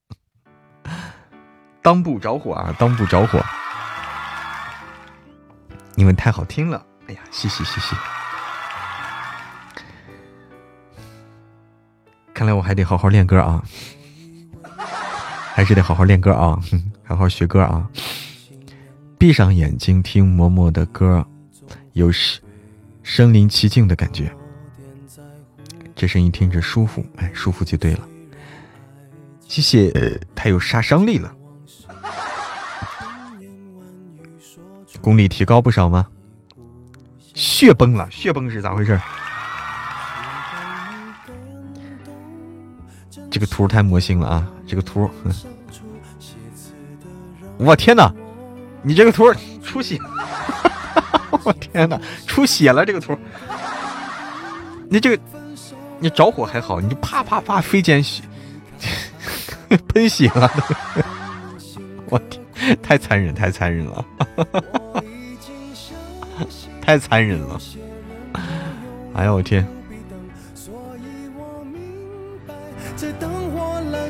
[1.81, 2.73] 当不着火啊！
[2.77, 3.43] 当不着火！
[5.95, 7.95] 你们太好听了，哎呀，谢谢谢谢。
[12.33, 13.63] 看来我还得好好练歌啊。
[15.55, 16.57] 还是得好好练歌啊，
[17.07, 17.87] 好好学歌啊！
[19.23, 21.25] 闭上眼睛听嬷嬷的歌，
[21.93, 22.43] 有身
[23.03, 24.29] 身临其境的感觉。
[25.95, 28.05] 这声音听着舒服，哎，舒服就对了。
[29.47, 31.33] 谢谢，太有杀伤力了。
[34.99, 36.05] 功力提高不少吗？
[37.33, 38.99] 血崩了，血崩是咋回事？
[43.31, 44.51] 这个图太魔性了啊！
[44.67, 45.09] 这个图，
[47.57, 48.13] 我天哪！
[48.83, 49.33] 你这个图
[49.63, 49.97] 出血！
[51.43, 52.85] 我天哪，出血了！
[52.85, 53.17] 这个图，
[54.89, 55.23] 你这个，
[55.99, 58.23] 你着火还好，你就啪啪啪飞溅血，
[59.87, 60.51] 喷血了！
[60.95, 61.03] 都
[62.11, 64.05] 我天，太残忍，太残忍了！
[66.81, 67.59] 太残忍了！
[69.13, 69.65] 哎呀，我天！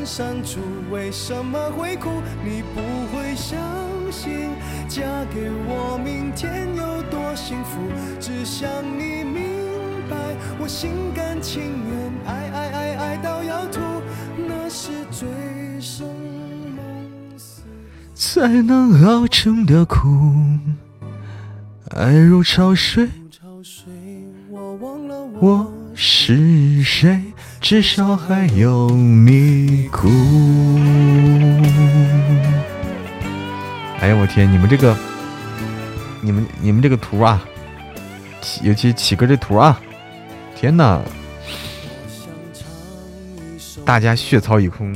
[0.06, 0.60] 删除
[0.92, 2.10] 为什么会哭？
[2.44, 2.82] 你不
[3.16, 3.58] 会相
[4.14, 4.52] 信，
[4.88, 5.02] 嫁
[5.34, 7.80] 给我明天有多幸福。
[8.20, 9.42] 只想你明
[10.08, 10.16] 白，
[10.60, 11.92] 我心甘情愿
[12.26, 13.80] 爱爱爱爱到要吐，
[14.38, 15.28] 那是醉
[15.80, 16.08] 生
[16.76, 17.64] 梦死
[18.14, 20.00] 才能熬成的苦。
[21.90, 23.10] 爱如潮水，
[25.40, 27.20] 我是谁？
[27.60, 30.10] 至少还有你哭。
[34.04, 34.52] 哎呀，我天！
[34.52, 34.94] 你们这个，
[36.20, 37.42] 你们你们这个图啊，
[38.62, 39.80] 尤其起哥这图啊，
[40.54, 41.00] 天哪！
[43.86, 44.94] 大家血槽已空。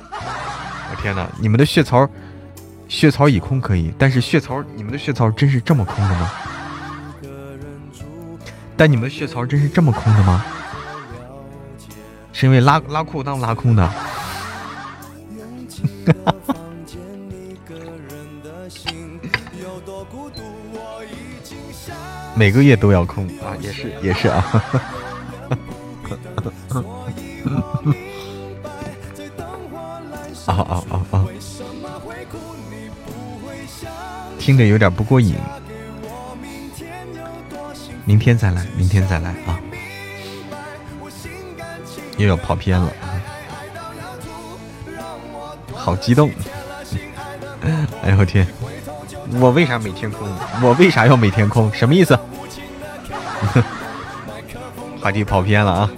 [0.00, 1.28] 我天哪！
[1.38, 2.10] 你们的血槽，
[2.88, 6.32] 血槽已空可以，但是血槽，你们的血槽真是这么空的吗？
[8.76, 10.44] 但你们的血槽真是这么空的吗？
[12.32, 13.88] 是因为拉拉裤裆拉空的，
[22.40, 24.64] 每个月都要空啊，也是也是啊，
[30.46, 31.26] 啊啊啊啊！
[34.38, 35.34] 听着有点不过瘾，
[38.06, 39.60] 明天再来，明天再来啊。
[42.16, 42.90] 又要跑偏了，
[45.74, 46.30] 好激动！
[48.02, 48.46] 哎呦天，
[49.38, 50.26] 我为啥每天空？
[50.62, 51.70] 我为啥要每天空？
[51.74, 52.18] 什么意思？
[55.00, 55.90] 话题跑偏了啊！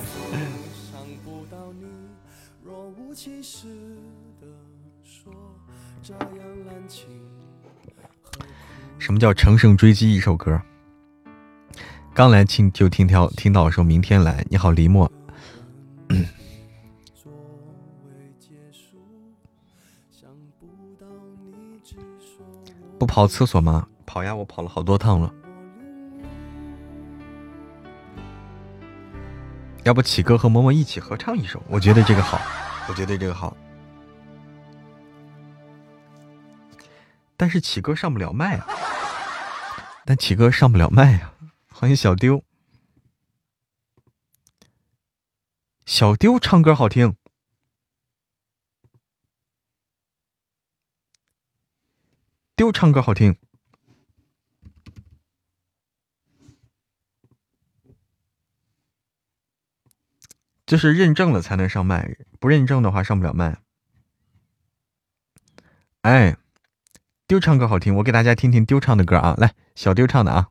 [8.99, 10.15] 什么叫乘胜追击？
[10.15, 10.63] 一首歌，
[12.15, 14.47] 刚来听就听条听到说明天来。
[14.49, 15.11] 你好，黎墨。
[23.01, 23.89] 不跑厕所吗？
[24.07, 25.35] 跑呀，我跑了好多趟了。
[29.85, 31.61] 要不启哥和嬷嬷一起合唱一首？
[31.69, 32.41] 我觉得这个好，
[32.89, 33.57] 我觉得这个好。
[37.37, 38.67] 但是启哥上不了麦啊！
[40.05, 41.35] 但启哥上不了麦呀！
[41.73, 42.45] 欢迎小丢，
[45.85, 47.17] 小丢唱歌好听，
[52.55, 53.37] 丢唱歌好听。
[60.73, 63.59] 就是认证了才能上麦，不认证的话上不了麦。
[66.01, 66.39] 哎，
[67.27, 69.35] 丢唱歌好听，我给大家听听丢唱的歌啊！
[69.37, 70.49] 来，小丢唱的啊！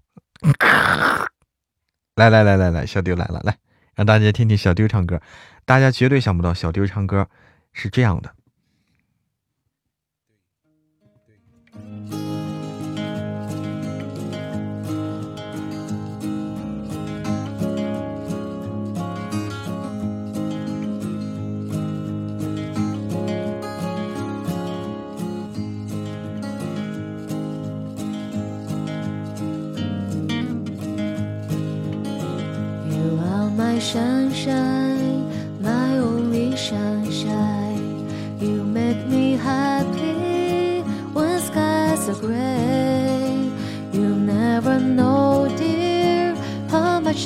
[2.14, 3.57] 来来来来来，小丢来了，来
[3.95, 5.19] 让大家听听小丢唱歌。
[5.65, 7.27] 大家绝对想不到小丢唱歌
[7.73, 8.35] 是这样的。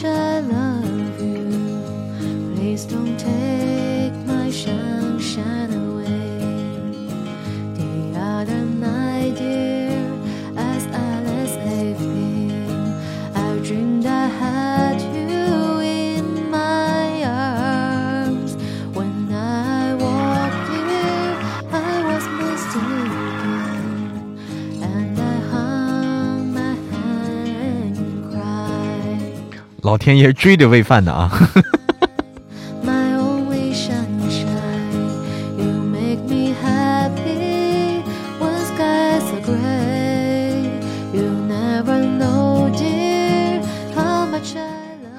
[0.05, 2.55] I love you.
[2.55, 3.64] Please don't take
[29.85, 31.29] 老天爷追着喂饭的啊.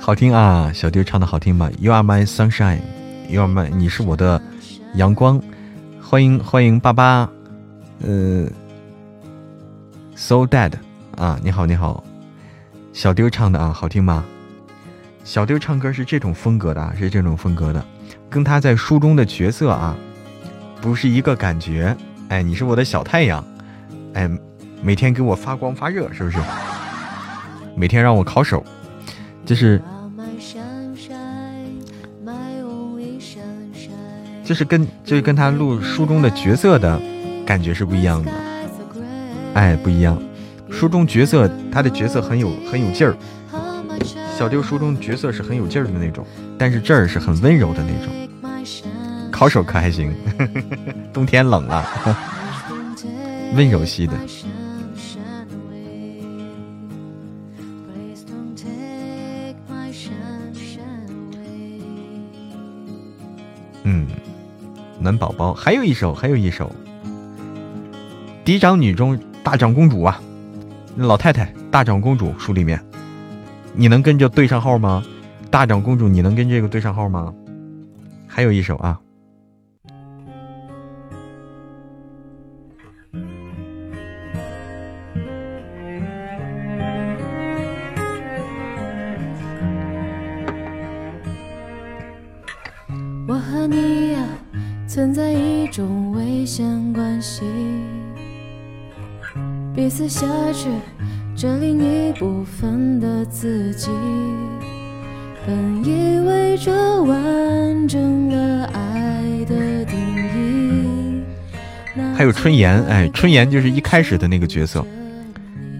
[0.00, 2.80] 好听啊，小丢唱的好听吧？You are my sunshine,
[3.28, 4.42] you are my，你是我的
[4.94, 5.40] 阳光。
[6.02, 7.30] 欢迎欢迎爸爸，
[8.02, 8.48] 呃
[10.16, 10.72] ，so dead
[11.16, 12.02] 啊，你好你好，
[12.92, 14.24] 小丢唱的啊，好听吗？
[15.26, 17.84] 小丢唱歌是这种风格的啊，是这种风格的，
[18.30, 19.96] 跟他在书中的角色啊，
[20.80, 21.96] 不是一个感觉。
[22.28, 23.44] 哎，你是我的小太阳，
[24.14, 24.30] 哎，
[24.80, 26.38] 每天给我发光发热，是不是？
[27.74, 28.64] 每天让我烤手，
[29.44, 29.82] 就是。
[34.44, 37.02] 就是跟就是跟他录书中的角色的
[37.44, 38.30] 感觉是不一样的，
[39.54, 40.22] 哎，不一样。
[40.70, 43.16] 书中角色他的角色很有很有劲儿，
[44.36, 46.26] 小丢书中角色是很有劲儿的那种，
[46.58, 48.12] 但是这儿是很温柔的那种。
[49.32, 50.14] 烤手可还行，
[51.10, 51.82] 冬天冷了，
[53.54, 54.12] 温柔系的。
[63.84, 64.06] 嗯，
[65.00, 66.70] 暖宝宝，还有一首，还有一首，
[68.44, 70.20] 《嫡长女中大长公主》啊，
[70.96, 72.85] 老太太大长公主书里面。
[73.78, 75.04] 你能跟这对上号吗？
[75.50, 77.34] 大长公主，你能跟这个对上号吗？
[78.26, 78.98] 还有一首啊，
[93.28, 94.26] 我和你呀、
[94.88, 97.44] 存在一种危险关系，
[99.74, 100.70] 彼此挟持
[101.36, 103.90] 着另一部分的自己。
[105.46, 106.72] 本以为这
[107.02, 109.96] 完整了爱的定
[110.34, 111.22] 义，
[112.16, 114.84] 还有春妍，哎，春妍就是一开始的那个角色，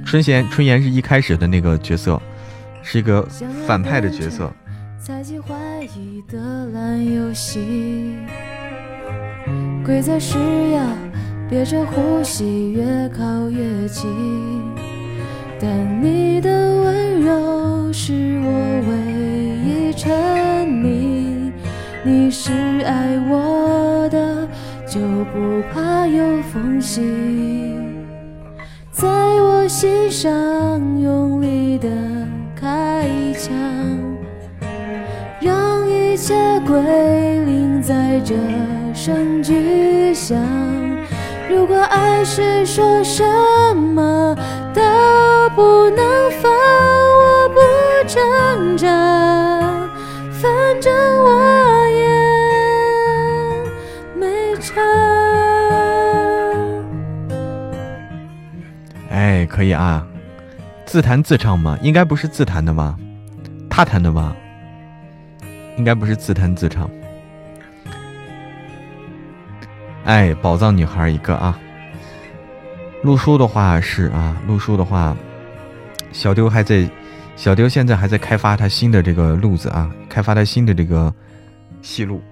[0.05, 2.21] 春贤春妍是一开始的那个角色，
[2.83, 3.27] 是一个
[3.67, 4.53] 反派的角色。
[5.01, 5.55] 猜忌怀
[5.97, 8.15] 疑的烂游戏，
[9.85, 10.39] 规则是
[10.71, 10.83] 要
[11.49, 14.07] 憋着呼吸越靠越近，
[15.59, 18.13] 但你的温柔是
[18.45, 18.51] 我
[18.89, 18.93] 唯
[19.65, 20.13] 一沉
[20.67, 21.51] 溺。
[22.05, 22.53] 你是
[22.85, 24.47] 爱我的，
[24.87, 25.01] 就
[25.33, 27.03] 不怕有缝隙，
[28.93, 30.31] 在我心上
[31.01, 31.89] 用力的
[32.55, 33.53] 开枪，
[35.41, 36.35] 让一切
[36.67, 36.77] 归
[37.45, 38.35] 零在这
[38.95, 40.86] 声巨响。
[41.49, 43.23] 如果爱是说什
[43.77, 44.35] 么
[44.75, 44.83] 都
[45.55, 47.61] 不能放，我不
[48.09, 48.89] 挣扎，
[50.33, 50.51] 反
[50.81, 50.93] 正
[51.25, 52.09] 我也
[54.19, 54.83] 没差。
[59.11, 60.07] 哎，可以啊，
[60.85, 61.79] 自弹自唱吗？
[61.81, 62.97] 应该不是自弹的吧？
[63.71, 64.35] 他弹的吧？
[65.77, 66.91] 应该不是自弹自唱。
[70.07, 71.59] 哎，宝藏女孩一个啊！
[73.03, 75.17] 陆叔的话是啊，陆叔的话，
[76.13, 76.89] 小丢还在，
[77.35, 81.13] 小丢现在还在开发他新的这个路子啊，开发他新的这个
[81.83, 82.23] 戏路。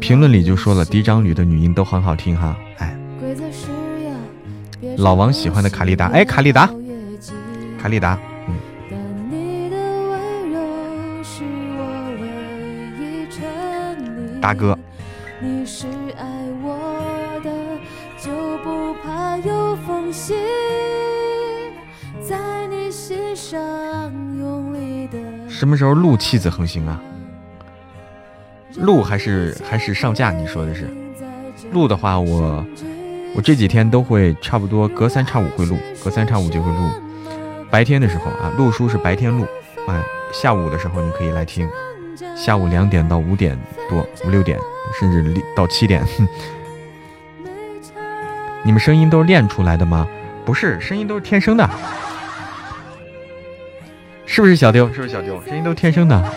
[0.00, 2.98] 评论里就说了，嫡长女的女音都很好听哈，哎。
[4.96, 6.66] 老王喜欢的卡利达，哎，卡利达，
[7.78, 8.18] 卡利达。
[8.48, 8.54] 嗯
[14.42, 14.76] 大哥。
[15.40, 15.86] 你是
[16.18, 16.26] 爱
[16.62, 16.76] 我
[17.44, 17.50] 的，
[18.18, 18.32] 就
[18.64, 20.34] 不怕有缝隙，
[22.20, 23.60] 在你心上
[24.36, 27.00] 用力的什么时候录妻子横行啊？
[28.78, 30.32] 录还是还是上架？
[30.32, 30.90] 你说的是
[31.70, 32.66] 录的话，我
[33.36, 36.90] 我这几天都会差不多隔三差五会录，隔三差五就会录。
[37.70, 39.46] 白天的时候啊，录书是白天录，
[39.86, 40.02] 哎，
[40.32, 41.68] 下午的时候你可以来听。
[42.36, 43.58] 下午两点到五点
[43.88, 44.58] 多，五六点，
[44.98, 46.04] 甚至到七点。
[48.64, 50.06] 你们声音都是练出来的吗？
[50.44, 51.68] 不是，声音都是天生的。
[54.26, 54.88] 是不是小丢？
[54.92, 55.42] 是不是小丢？
[55.44, 56.22] 声音都天生的。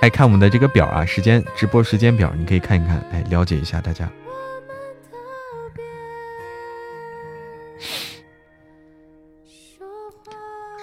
[0.00, 4.08] 哎，看我们的这个表啊，时间直播时间表，你可以看一看，哎，了解一下大家。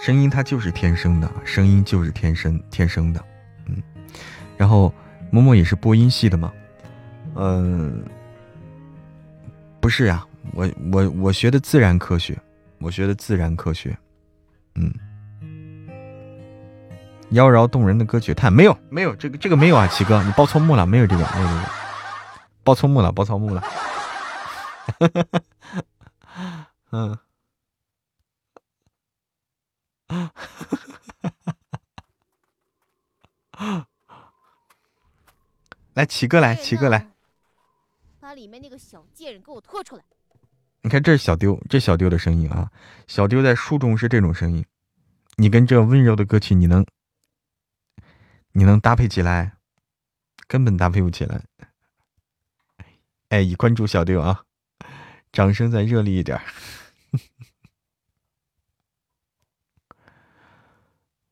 [0.08, 3.22] 声音它就是天生的，声音就是天生天生的，
[3.66, 3.84] 嗯。
[4.56, 4.94] 然后
[5.30, 6.50] 默默也是播音系的嘛，
[7.36, 8.06] 嗯，
[9.82, 12.40] 不是呀，我我我学的自然科学，
[12.80, 13.98] 我学的自然科学，
[14.76, 14.94] 嗯。
[17.32, 21.62] 妖娆动人的歌曲，太没有没有这个这个没有啊， 奇哥你报错幕了，没有这个没有这个，
[22.64, 23.62] 报错幕了，报错幕了，
[26.92, 27.18] 嗯。
[30.08, 30.34] 啊！
[35.94, 37.10] 来，齐哥来，齐哥来，
[38.20, 40.04] 把里面那个小贱人给我拖出来！
[40.82, 42.72] 你看，这是小丢，这小丢的声音啊。
[43.08, 44.64] 小丢在书中是这种声音，
[45.38, 46.86] 你跟这温柔的歌曲，你能，
[48.52, 49.58] 你能搭配起来？
[50.48, 51.44] 根本搭配不起来。
[53.30, 54.44] 哎，已关注小丢啊！
[55.34, 56.40] 掌声再热烈一点。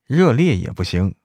[0.06, 1.16] 热烈也不行，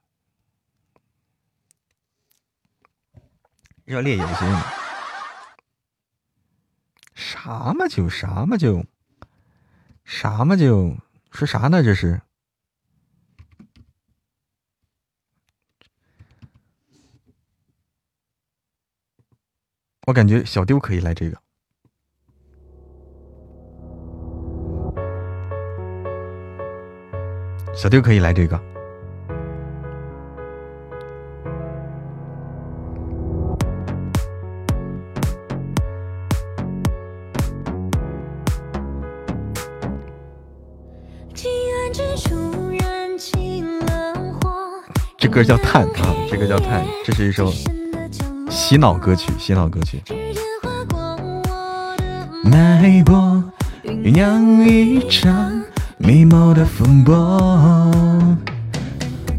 [3.85, 4.47] 热烈也不行，
[7.13, 8.83] 啥嘛就啥嘛就，
[10.03, 10.97] 啥嘛就
[11.31, 11.83] 说啥呢？
[11.83, 12.21] 这是，
[20.07, 21.41] 我感觉小丢可以来这个，
[27.73, 28.59] 小丢可以来这个。
[45.17, 47.51] 这歌叫叹啊，这歌叫叹，这是一首
[48.49, 50.01] 洗脑歌曲，洗脑歌曲。
[52.43, 53.43] 脉搏
[53.83, 55.60] 酝酿一场
[56.03, 57.91] 迷蒙的风波，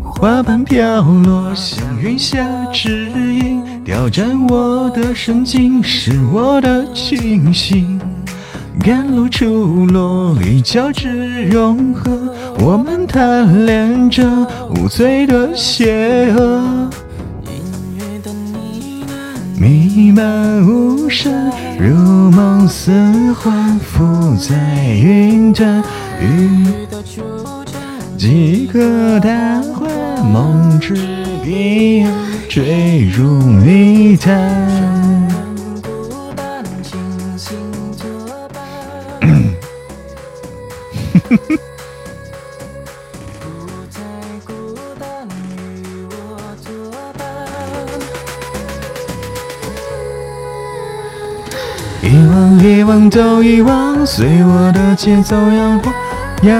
[0.02, 8.00] 花瓣飘落，像云下指引，挑战我的神经，是我的清醒。
[8.80, 12.10] 甘露出落，与交织融合，
[12.60, 14.24] 我们贪恋着
[14.74, 16.90] 无罪的邪恶。
[19.62, 21.32] 弥漫无声，
[21.78, 22.90] 如梦似
[23.32, 24.56] 幻，浮在
[24.88, 25.80] 云端。
[26.20, 26.66] 雨
[28.18, 29.86] 几个淡化，
[30.24, 30.96] 梦之
[31.44, 32.12] 彼岸，
[32.48, 34.32] 坠入泥潭。
[52.62, 55.92] 遗忘都遗忘，随我的节奏摇晃
[56.42, 56.54] 摇，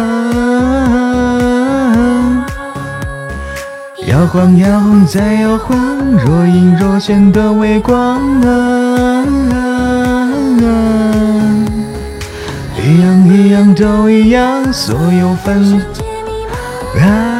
[4.08, 5.76] 摇晃摇晃再摇晃，
[6.26, 9.24] 若隐若现的微光啊，
[12.84, 15.80] 一样一样都一样，所有分
[17.00, 17.31] 啊。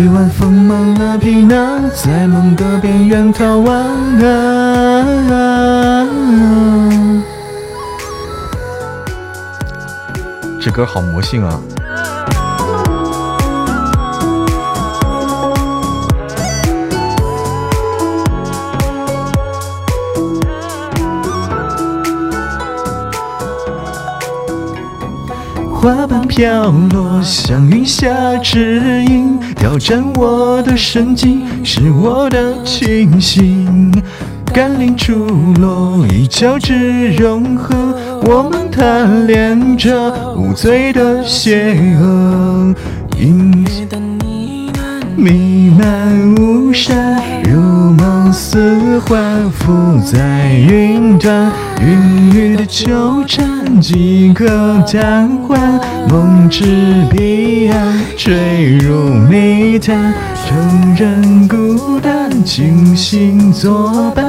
[0.00, 3.84] 夜晚放满了皮囊，在梦的边缘逃亡
[4.22, 6.06] 啊！
[10.58, 11.60] 这歌好魔性啊！
[25.80, 28.06] 花瓣飘落，像云下
[28.42, 33.90] 指引，挑战我的神经，是我的清醒。
[34.52, 35.14] 甘霖出
[35.58, 37.74] 落，已交织融合，
[38.24, 42.74] 我们贪恋着无罪的邪恶。
[43.18, 51.50] 音乐的呢喃弥漫雾山，如梦似幻，浮在云端。
[51.80, 55.78] 云雨的纠缠，几个贪欢，
[56.08, 56.64] 梦之
[57.10, 60.14] 彼岸，坠入泥潭。
[60.46, 64.24] 承认孤单，清醒作伴。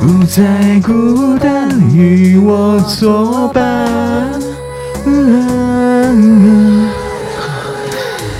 [0.00, 0.42] 不再
[0.84, 3.62] 孤单，与我作伴。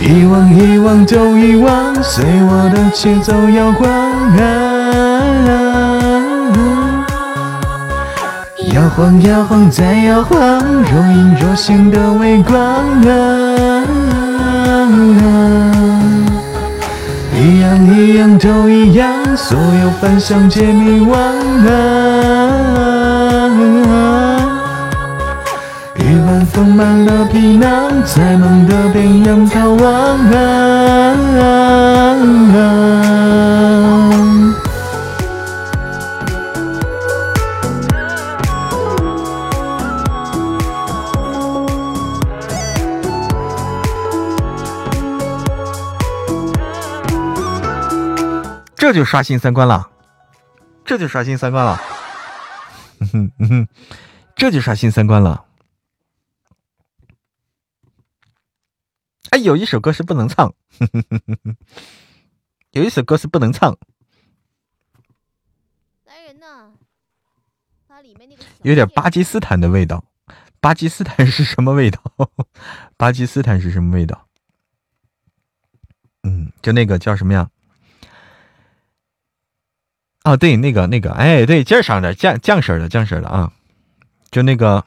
[0.00, 3.88] 遗忘遗忘都遗忘，随我的节奏摇晃
[8.96, 12.56] 晃摇晃再摇晃，若隐若现的微光
[13.02, 13.84] 啊！
[17.36, 21.12] 一样一样都一样，所有凡响皆迷惘
[21.68, 21.72] 啊！
[25.96, 30.36] 夜晚丰满了皮囊，在梦的边缘逃亡啊！
[48.94, 49.90] 就刷新三观了，
[50.84, 51.78] 这就刷新三观了，
[53.00, 53.68] 嗯哼嗯哼，
[54.36, 55.44] 这就刷新三观了。
[59.30, 60.54] 哎，有一首歌是不能唱，
[62.70, 63.76] 有一首歌是不能唱，
[66.04, 66.72] 来人呐，
[67.88, 70.04] 把里面那个有点巴基斯坦的味道。
[70.60, 72.00] 巴基斯坦是什么味道？
[72.96, 74.28] 巴基斯坦是什么味道？
[76.22, 77.50] 嗯，就那个叫什么呀？
[80.24, 83.52] 啊，对，那个那个，哎，对，劲儿上的降降色的降色的啊，
[84.30, 84.86] 就那个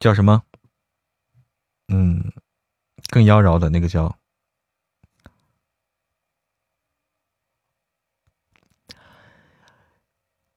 [0.00, 0.42] 叫什么？
[1.86, 2.32] 嗯，
[3.10, 4.16] 更妖娆的那个叫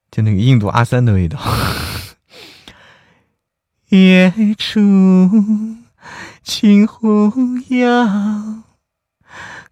[0.09, 1.37] 就那个印度阿三的味道。
[3.89, 4.79] 夜出
[6.41, 7.31] 清湖
[7.69, 8.63] 摇，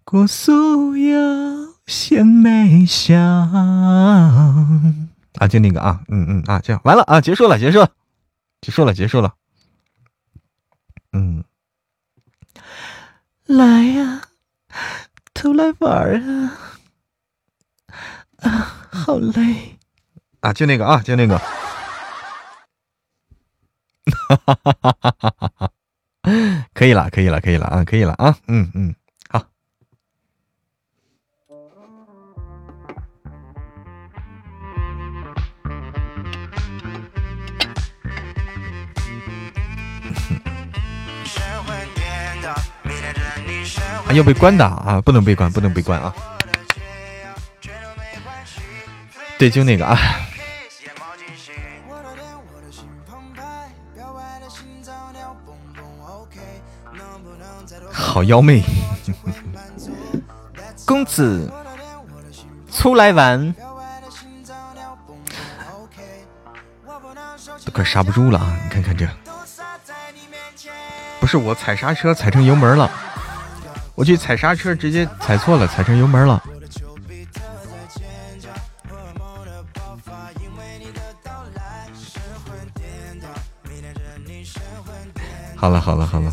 [0.08, 1.10] 过素腰
[1.84, 3.18] 献媚笑。
[3.18, 4.64] 啊，
[5.50, 7.90] 就那个啊，嗯嗯啊，这样完了啊，结束了，结束了，
[8.60, 9.34] 结束了，结束了。
[11.12, 11.42] 嗯，
[13.46, 14.22] 来呀，
[15.34, 16.56] 都来玩啊！
[18.42, 18.50] 啊，
[18.92, 19.76] 好累
[20.38, 21.36] 啊，就那个啊，就那个。
[24.28, 25.72] 哈哈哈哈哈哈！
[26.74, 28.94] 可以了，可以了，可以了啊，可以了啊，嗯嗯，
[44.16, 46.14] 要被关的啊，不能被关，不能被关啊。
[49.38, 49.98] 对，就那个啊。
[57.92, 58.62] 好妖媚，
[60.86, 61.52] 公子
[62.72, 63.54] 出来玩，
[67.64, 68.58] 都快刹不住了啊！
[68.64, 69.06] 你看看这，
[71.20, 72.90] 不是我踩刹车踩成油门了，
[73.96, 76.42] 我去踩刹车直接踩错了，踩成油门了。
[85.56, 86.32] 好了好了好了。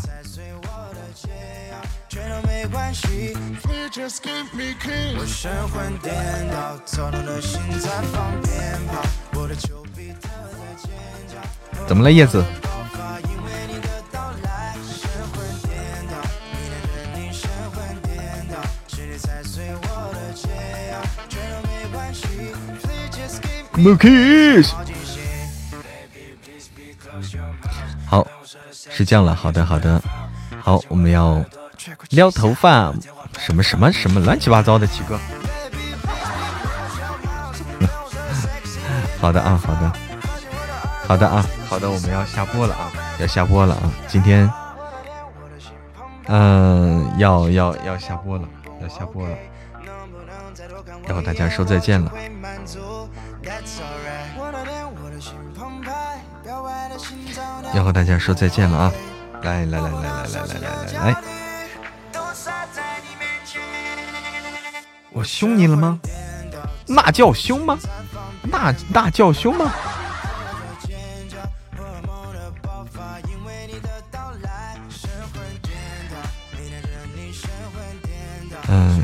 [11.86, 12.44] 怎么了，叶子
[23.76, 24.74] ？m kiss。
[28.06, 28.26] 好，
[28.72, 29.34] 是这样了。
[29.34, 30.02] 好的好的，
[30.60, 31.44] 好，我们要
[32.10, 32.92] 撩头发。
[33.36, 35.18] 什么什么什么乱七八糟的，七哥。
[39.20, 39.92] 好的啊，好的，
[41.08, 44.48] 好的啊，好的，我们要下播了啊，要下播了啊，今天，
[46.26, 48.46] 嗯，要要要下播了，
[48.80, 49.36] 要下播了，
[51.08, 52.12] 要和大家说再见了，
[57.74, 58.92] 要和大家说再见了啊，
[59.42, 61.16] 来来来来来来来来来来。
[65.12, 66.00] 我凶你了吗？
[66.86, 67.78] 那叫凶吗？
[68.42, 69.72] 那那叫凶吗？
[78.68, 79.02] 嗯，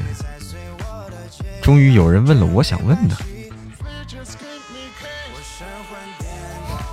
[1.63, 3.17] 终于有人问了我想问的。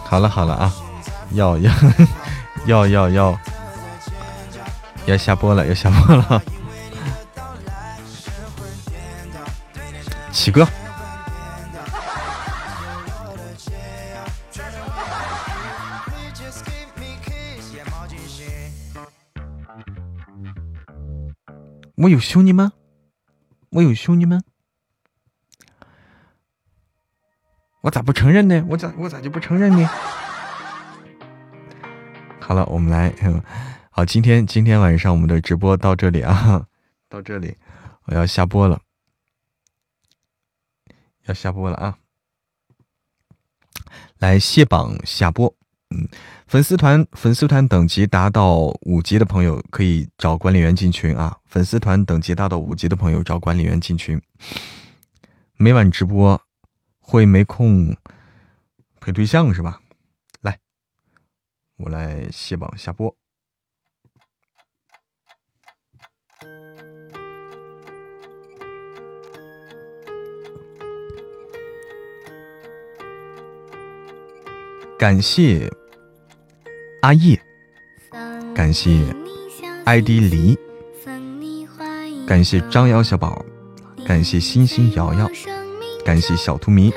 [0.06, 0.72] 好了好了啊，
[1.32, 1.72] 要要
[2.68, 3.40] 要要要
[5.06, 6.42] 要下播了，要下播了。
[10.32, 10.68] 七哥，
[21.96, 22.72] 我有兄弟吗？
[23.72, 24.40] 我有兄弟吗？
[27.88, 28.66] 我咋不承认呢？
[28.68, 29.90] 我咋我咋就不承认呢？
[32.42, 33.14] 好了，我们来，
[33.90, 36.66] 好，今天今天晚上我们的直播到这里啊，
[37.08, 37.56] 到这里，
[38.04, 38.82] 我要下播了。
[41.28, 41.98] 要下播了啊！
[44.20, 45.56] 来卸榜下播，
[45.92, 46.10] 嗯，
[46.46, 51.38] 粉丝团粉丝团等级达到五级的朋友可以找管理员进群啊！
[51.46, 54.22] 粉丝团等级达到五级的朋友找管理员进群。
[55.56, 56.42] 每晚直播
[57.10, 57.96] 会没空
[59.00, 59.80] 陪对象是吧？
[60.42, 60.60] 来，
[61.78, 63.16] 我来卸榜下播。
[75.00, 75.72] 感谢
[77.04, 77.42] 阿叶，
[78.54, 79.16] 感谢
[79.86, 80.60] ID 黎，
[82.28, 83.46] 感谢张瑶小宝，
[84.06, 85.30] 感谢星星瑶瑶，
[86.08, 86.90] 感谢小图迷，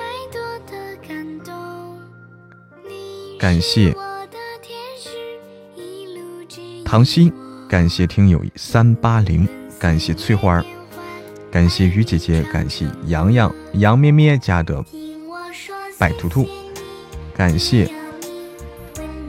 [3.37, 3.93] 感谢
[6.85, 7.33] 唐心，
[7.69, 9.49] 感谢听友三八零，
[9.81, 10.65] 感谢翠花儿，
[11.51, 14.81] 感谢雨姐姐，感谢洋洋杨咩咩家的
[15.99, 16.47] 白兔兔。
[17.35, 17.91] 感谢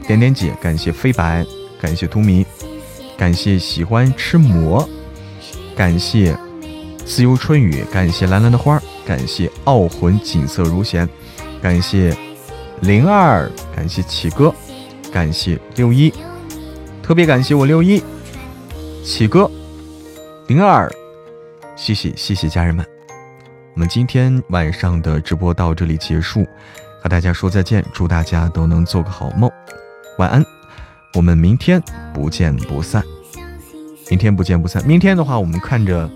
[0.06, 1.44] 点点姐，感谢飞白，
[1.80, 2.46] 感谢图迷，
[3.18, 4.88] 感谢喜欢吃馍，
[5.74, 6.38] 感谢
[7.04, 8.80] 自由春雨，感谢蓝蓝的花，
[9.12, 11.06] 感谢傲魂锦瑟如弦，
[11.60, 12.16] 感谢
[12.80, 14.50] 灵儿，感谢启哥，
[15.12, 16.10] 感谢六一，
[17.02, 18.02] 特别感谢我六一，
[19.04, 19.50] 启哥，
[20.46, 20.90] 灵儿，
[21.76, 22.86] 谢谢谢谢家人们，
[23.74, 26.46] 我们今天晚上的直播到这里结束。
[27.02, 29.50] 和大家说再见，祝大家都能做个好梦，
[30.16, 30.42] 晚安。
[31.12, 31.82] 我们明天
[32.14, 33.04] 不见不散，
[34.08, 34.82] 明天不见不散。
[34.86, 36.10] 明天的话，我们看着，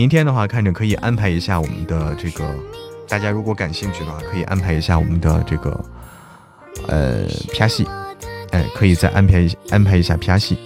[0.00, 2.42] 明天的话看着可以安排一下我们的这个，
[3.06, 5.84] 大家如果感兴趣的话，可以安排一下我们的这个，
[6.88, 7.86] 呃，啪戏，
[8.50, 10.56] 哎，可以再安排安排一下啪戏。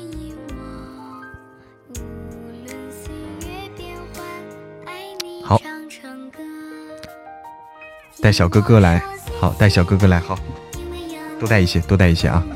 [5.42, 5.60] 好，
[8.20, 9.02] 带小哥哥来。
[9.40, 10.38] 好，带小哥哥来，好，
[11.40, 12.46] 多带一些，多带一些啊！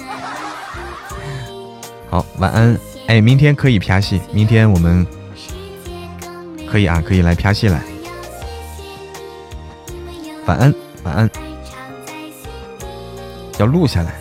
[2.09, 2.79] 好，晚安。
[3.09, 5.05] 哎，明天可以啪戏，明天我们
[6.71, 7.83] 可以啊，可以来啪戏来。
[10.47, 10.75] 晚安，
[11.05, 11.31] 晚安。
[13.59, 14.15] 要录下来。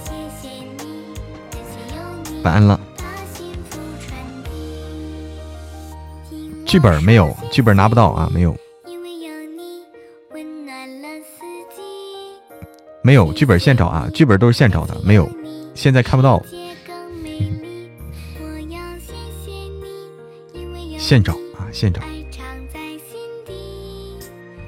[2.43, 2.79] 晚安了。
[6.65, 8.55] 剧本没有，剧本拿不到啊，没有，
[13.01, 15.29] 没有剧本现找啊，剧本都是现找的，没有，
[15.75, 16.41] 现在看不到，
[20.97, 22.01] 现找啊，现找。